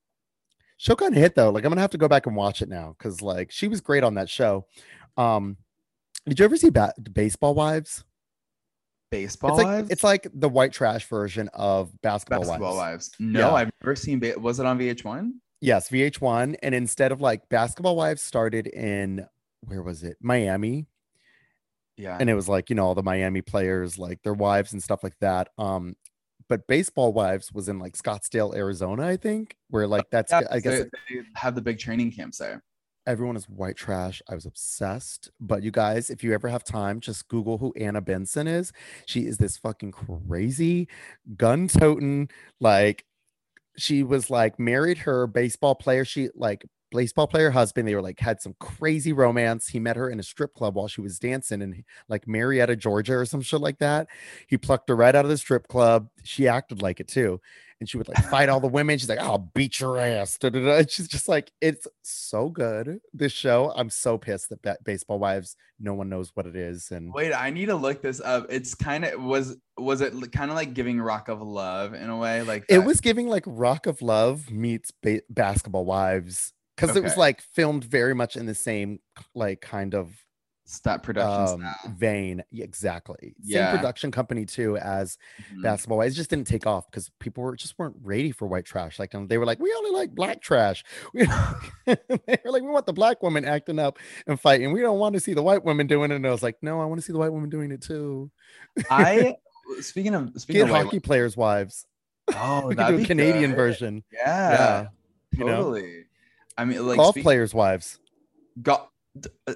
[0.78, 1.50] show kind of hit though.
[1.50, 3.80] Like I'm gonna have to go back and watch it now because like she was
[3.80, 4.66] great on that show.
[5.16, 5.56] Um,
[6.26, 8.04] did you ever see ba- Baseball Wives?
[9.10, 9.90] Baseball it's like wives.
[9.90, 13.10] it's like the white trash version of Basketball, basketball Wives.
[13.10, 13.16] wives.
[13.18, 13.52] No, Yeah.
[13.52, 14.18] I've never seen.
[14.20, 15.32] Ba- was it on VH1?
[15.60, 16.56] Yes, VH1.
[16.62, 19.26] And instead of like Basketball Wives started in
[19.66, 20.16] where was it?
[20.22, 20.86] Miami.
[21.96, 22.16] Yeah.
[22.18, 25.02] And it was like, you know, all the Miami players, like their wives and stuff
[25.02, 25.48] like that.
[25.58, 25.94] Um,
[26.48, 30.60] but Baseball Wives was in like Scottsdale, Arizona, I think, where like that's Yeah, I
[30.60, 32.62] guess they, they have the big training camps there.
[33.06, 34.22] everyone is white trash.
[34.28, 35.30] I was obsessed.
[35.40, 38.72] But you guys, if you ever have time, just Google who Anna Benson is.
[39.06, 40.88] She is this fucking crazy
[41.36, 42.28] gun toting,
[42.60, 43.04] like
[43.76, 46.04] she was like married her baseball player.
[46.04, 47.88] She like baseball player husband.
[47.88, 49.68] They were like had some crazy romance.
[49.68, 53.14] He met her in a strip club while she was dancing in like Marietta, Georgia,
[53.14, 54.08] or some shit like that.
[54.46, 56.08] He plucked her right out of the strip club.
[56.22, 57.40] She acted like it too.
[57.80, 58.96] And she would like fight all the women.
[58.96, 60.38] She's like, I'll beat your ass.
[60.38, 60.76] Da, da, da.
[60.78, 63.00] And She's just like, it's so good.
[63.12, 66.92] This show, I'm so pissed that Ba- Baseball Wives, no one knows what it is.
[66.92, 68.46] And Wait, I need to look this up.
[68.50, 72.16] It's kind of was was it kind of like giving Rock of Love in a
[72.16, 72.42] way?
[72.42, 77.16] Like it was giving like Rock of Love meets ba- Basketball Wives because it was
[77.16, 78.98] like filmed very much in the same
[79.34, 80.10] like kind of
[80.84, 82.42] that production um, vein.
[82.50, 83.34] Yeah, exactly.
[83.42, 83.72] Yeah.
[83.72, 85.18] Same production company too as
[85.52, 85.62] Mhm.
[85.62, 86.00] Basketball.
[86.00, 88.98] It just didn't take off because people were just weren't ready for white trash.
[88.98, 90.82] Like they were like, we only like black trash.
[91.14, 91.26] We,
[91.86, 94.72] they were like, we want the black woman acting up and fighting.
[94.72, 96.14] We don't want to see the white women doing it.
[96.14, 98.30] And I was like, no, I want to see the white women doing it too.
[98.88, 99.34] I
[99.80, 101.86] speaking of speaking Get of white hockey players' wives.
[102.34, 103.56] Oh, we that'd do a Canadian good.
[103.56, 104.04] version.
[104.12, 104.86] Yeah, Yeah,
[105.36, 105.76] you know?
[106.58, 107.98] I mean, like Golf speak- players' wives.
[108.62, 108.88] go-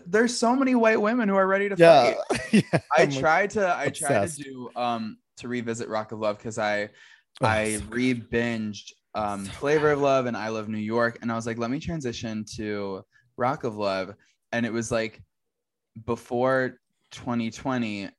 [0.07, 2.14] there's so many white women who are ready to Yeah.
[2.28, 2.40] fight.
[2.53, 2.61] yeah.
[2.74, 4.38] I I'm like, tried to I tried obsessed.
[4.38, 6.90] to do um to revisit Rock of Love because I
[7.40, 11.32] oh, I so re-binged um So Flavor of Love and I Love New York and
[11.32, 13.03] I was like let me transition to
[13.38, 14.14] Rock of Love
[14.53, 15.22] and it was like
[16.05, 16.78] before
[17.12, 18.11] 2020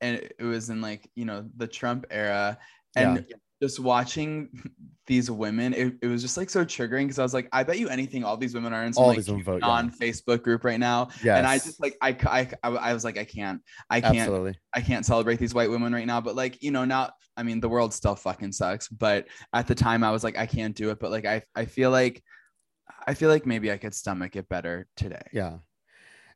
[0.00, 2.58] and it was in like you know the Trump era
[2.94, 3.26] and
[3.62, 4.48] just watching
[5.06, 7.78] these women it, it was just like so triggering because I was like I bet
[7.78, 9.66] you anything all these women are in some All like vote, yeah.
[9.68, 13.16] non Facebook group right now and I just like I, I I I was like
[13.16, 14.58] I can't I can't absolutely.
[14.74, 16.20] I can't celebrate these white women right now.
[16.20, 18.88] But like, you know, now I mean the world still fucking sucks.
[18.88, 20.98] But at the time I was like, I can't do it.
[20.98, 22.22] But like I I feel like
[23.06, 25.22] I feel like maybe I could stomach it better today.
[25.32, 25.58] Yeah.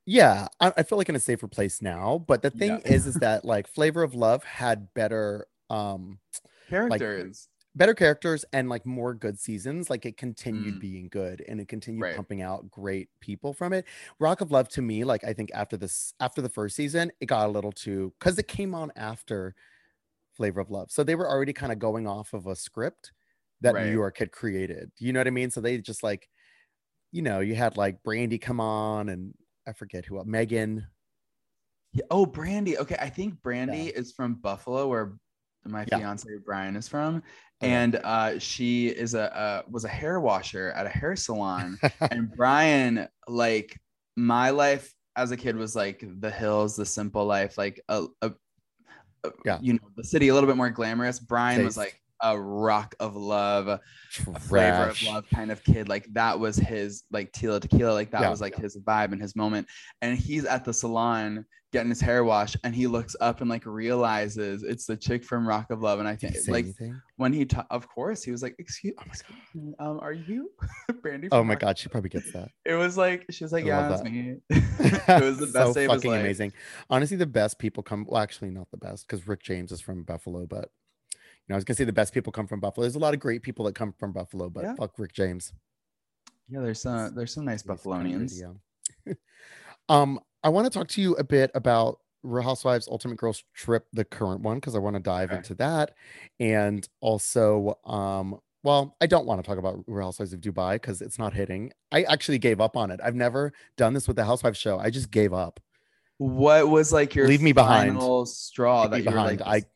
[0.06, 0.46] Yeah.
[0.60, 2.24] I, I feel like in a safer place now.
[2.26, 2.92] But the thing Yeah.
[2.92, 6.18] is, is that like Flavor of Love had better um
[6.70, 7.48] Characters.
[7.76, 9.88] better characters and like more good seasons.
[9.90, 10.80] Like it continued Mm.
[10.80, 12.16] being good and it continued Right.
[12.16, 13.86] pumping out great people from it.
[14.18, 17.26] Rock of Love to me, like I think after this after the first season, it
[17.26, 19.54] got a little too because it came on after
[20.32, 20.90] Flavor of Love.
[20.90, 23.12] So they were already kind of going off of a script
[23.60, 23.86] that Right.
[23.86, 24.90] New York had created.
[24.98, 25.50] You know what I mean?
[25.50, 26.28] So they just like,
[27.12, 29.32] you know, you had like Brandy come on and
[29.66, 30.86] I forget who else, Megan.
[31.92, 32.04] Yeah.
[32.10, 32.78] Oh, Brandy.
[32.78, 32.96] Okay.
[32.98, 35.12] I think Brandy is from Buffalo, where
[35.64, 35.98] my Yeah.
[35.98, 37.16] fiance Brian is from.
[37.62, 37.72] Okay.
[37.72, 41.78] And uh, she is a uh, was a hair washer at a hair salon.
[42.10, 43.78] and Brian, like
[44.16, 48.32] my life as a kid was like the hills, the simple life, like a, a,
[49.24, 49.58] a- Yeah.
[49.60, 51.18] you know, the city a little bit more glamorous.
[51.20, 53.80] Brian was like a rock of love,
[54.40, 55.88] flavor of love kind of kid.
[55.88, 58.30] Like that was his like Tila Tequila, like that Yeah.
[58.30, 59.66] was like his vibe and his moment.
[60.02, 63.64] And he's at the salon getting his hair washed and he looks up and like
[63.64, 66.00] realizes it's the chick from Rock of Love.
[66.00, 67.00] And I think like anything?
[67.16, 70.12] when he ta- of course he was like, excuse, Oh my excuse me, um, are
[70.12, 70.50] you
[71.02, 71.28] Brandy?
[71.30, 72.48] Oh my Rock god, she probably gets that.
[72.64, 75.74] it was like she was like, I "Yeah, it's me." it was the best so
[75.74, 76.52] day of his fucking amazing.
[76.88, 78.04] Honestly, the best people come.
[78.08, 80.70] Well, actually, not the best because Rick James is from Buffalo, but
[81.48, 82.84] know, I was gonna say the best people come from Buffalo.
[82.84, 84.74] There's a lot of great people that come from Buffalo, but Yeah.
[84.74, 85.52] fuck Rick James.
[86.48, 88.40] Yeah, there's some there's some nice Buffalonians.
[88.40, 89.14] yeah.
[89.88, 93.86] um, I want to talk to you a bit about Real Housewives Ultimate Girls Trip,
[93.92, 95.38] the current one, because I want to dive Okay.
[95.38, 95.94] into that,
[96.38, 101.00] and also, um, well, I don't want to talk about Real Housewives of Dubai because
[101.00, 101.72] it's not hitting.
[101.92, 103.00] I actually gave up on it.
[103.02, 104.78] I've never done this with the Housewives show.
[104.78, 105.60] I just gave up.
[106.18, 107.94] What was like your Leave me behind.
[107.94, 109.40] final straw Leave that you behind.
[109.40, 109.66] like, I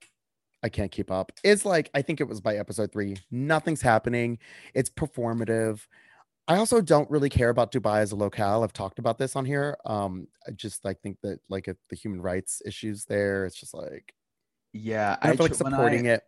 [0.64, 1.30] I can't keep up.
[1.44, 3.16] It's like I think it was by episode three.
[3.30, 4.38] Nothing's happening.
[4.74, 5.86] It's performative.
[6.48, 8.64] I also don't really care about Dubai as a locale.
[8.64, 9.76] I've talked about this on here.
[9.86, 13.74] Um, I just like think that like if the human rights issues there, it's just
[13.74, 14.14] like
[14.72, 16.22] yeah, I don't feel like supporting I- it.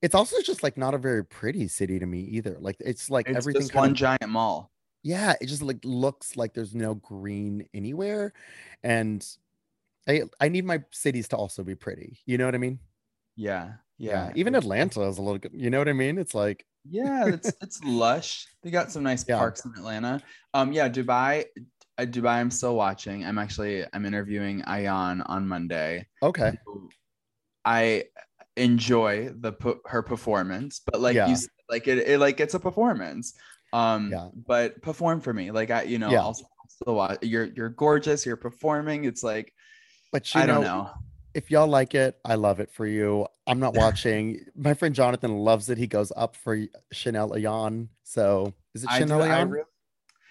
[0.00, 2.56] It's also just like not a very pretty city to me either.
[2.60, 4.70] Like it's like It's everything just one of giant mall.
[5.02, 8.32] yeah, it just like looks like there's no green anywhere.
[8.84, 9.26] And
[10.06, 12.18] I I need my cities to also be pretty.
[12.26, 12.78] You know what I mean?
[13.38, 14.26] Yeah, Yeah.
[14.26, 14.32] yeah.
[14.34, 15.52] Even Atlanta is a little good.
[15.54, 16.18] You know what I mean?
[16.18, 18.46] It's like Yeah, it's it's lush.
[18.62, 19.38] They got some nice Yeah.
[19.38, 20.20] parks in Atlanta.
[20.54, 21.44] Um, yeah, Dubai.
[21.98, 23.24] Uh, Dubai, I'm still watching.
[23.24, 26.06] I'm actually I'm interviewing Ayan on Monday.
[26.22, 26.58] okay.
[27.64, 28.04] I
[28.56, 29.52] enjoy the
[29.86, 31.28] her performance, but like Yeah.
[31.28, 33.34] you said, like it, it like it's a performance.
[33.72, 34.30] Um, Yeah.
[34.46, 36.22] but perform for me, like I, you know, Yeah.
[36.22, 37.18] also still watch.
[37.22, 38.24] You're you're gorgeous.
[38.26, 39.04] You're performing.
[39.04, 39.52] It's like
[40.10, 40.90] But you I know, don't know.
[41.38, 43.28] If y'all like it, I love it for you.
[43.46, 44.40] I'm not watching.
[44.56, 45.78] My friend Jonathan loves it.
[45.78, 46.58] He goes up for
[46.92, 47.86] Chanel Ayan.
[48.02, 49.50] So is it I Chanel I Ayan?
[49.52, 49.62] re-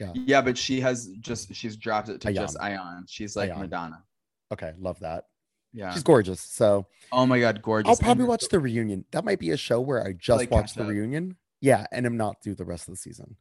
[0.01, 0.11] Yeah.
[0.15, 2.33] yeah, but she has just she's dropped it to Ayan.
[2.35, 3.03] just Ayan.
[3.07, 3.59] She's like Ayan.
[3.59, 4.03] Madonna.
[4.51, 5.23] okay, love that.
[5.71, 5.93] Yeah.
[5.93, 6.41] She's gorgeous.
[6.41, 7.89] So oh my god, gorgeous.
[7.89, 9.05] I'll probably watch the reunion.
[9.11, 10.89] That might be a show where I just Like watch the up.
[10.89, 11.37] reunion.
[11.61, 13.37] Yeah, and I'm not do the rest of the season.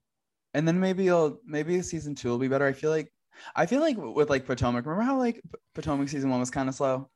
[0.55, 2.67] and then maybe you'll maybe season two will be better.
[2.67, 3.13] I feel like
[3.57, 4.87] I feel like with like Potomac.
[4.87, 5.43] Remember how like
[5.75, 7.11] Potomac season one was kind of slow.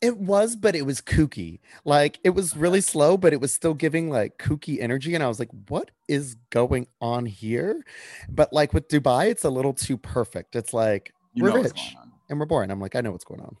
[0.00, 1.60] It was, but it was kooky.
[1.84, 2.90] Like it was really uh-huh.
[2.90, 5.14] slow, but it was still giving like kooky energy.
[5.14, 7.82] And I was like, what is going on here?
[8.28, 10.56] But like with Dubai, it's a little too perfect.
[10.56, 11.96] It's like You we're rich
[12.28, 12.70] and we're boring.
[12.70, 13.56] I'm like, I know what's going on.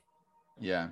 [0.60, 0.88] Yeah,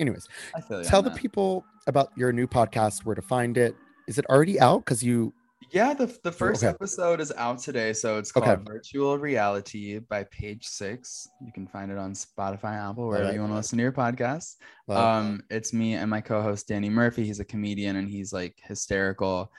[0.00, 3.76] Anyways, I feel you tell the people about your new podcast, where to find it.
[4.08, 4.84] Is it already out?
[4.84, 5.32] Because you
[5.70, 6.70] Yeah, the, the first okay.
[6.70, 7.92] episode is out today.
[7.92, 8.62] So it's called Okay.
[8.64, 11.28] Virtual Reality by Page Six.
[11.44, 13.34] You can find it on Spotify, Apple, wherever it.
[13.34, 14.56] you want to listen to your podcast.
[14.88, 17.24] Um, it's me and my co-host Danny Murphy.
[17.24, 19.50] He's a comedian and he's like hysterical.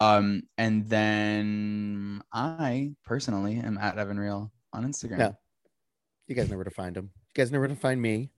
[0.00, 5.18] Um, and then I personally am at Evan Real on Instagram.
[5.18, 5.32] Yeah.
[6.26, 7.10] You guys know where to find them.
[7.14, 8.30] You guys know where to find me.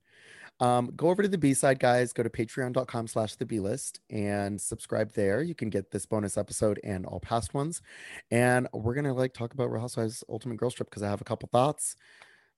[0.61, 2.13] Um, go over to the B side, guys.
[2.13, 5.43] Go to patreon.com slash the B list and subscribe there.
[5.43, 7.83] You can get this bonus episode and all past ones.
[8.31, 11.25] And we're gonna like talk about Real Housewives Ultimate Girl Trip because I have a
[11.25, 11.97] couple thoughts.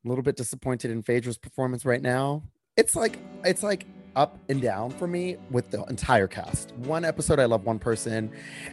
[0.05, 2.43] I'm a little bit disappointed in Phaedra's performance right now.
[2.77, 6.73] It's like it's like up and down for me with the entire cast.
[6.77, 8.31] One episode I love one person,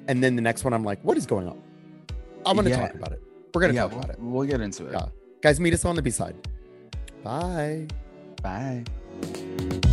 [0.10, 1.62] and then the next one I'm like, what is going on?
[2.46, 2.88] I'm gonna Yeah.
[2.88, 3.22] talk about it.
[3.54, 4.20] We're gonna yeah, talk we'll, about it.
[4.20, 4.92] we'll get into it.
[4.94, 5.06] Yeah.
[5.42, 6.36] Guys, meet us on the B side.
[7.24, 7.88] Bye.
[8.42, 8.84] Bye.
[9.70, 9.93] Bye.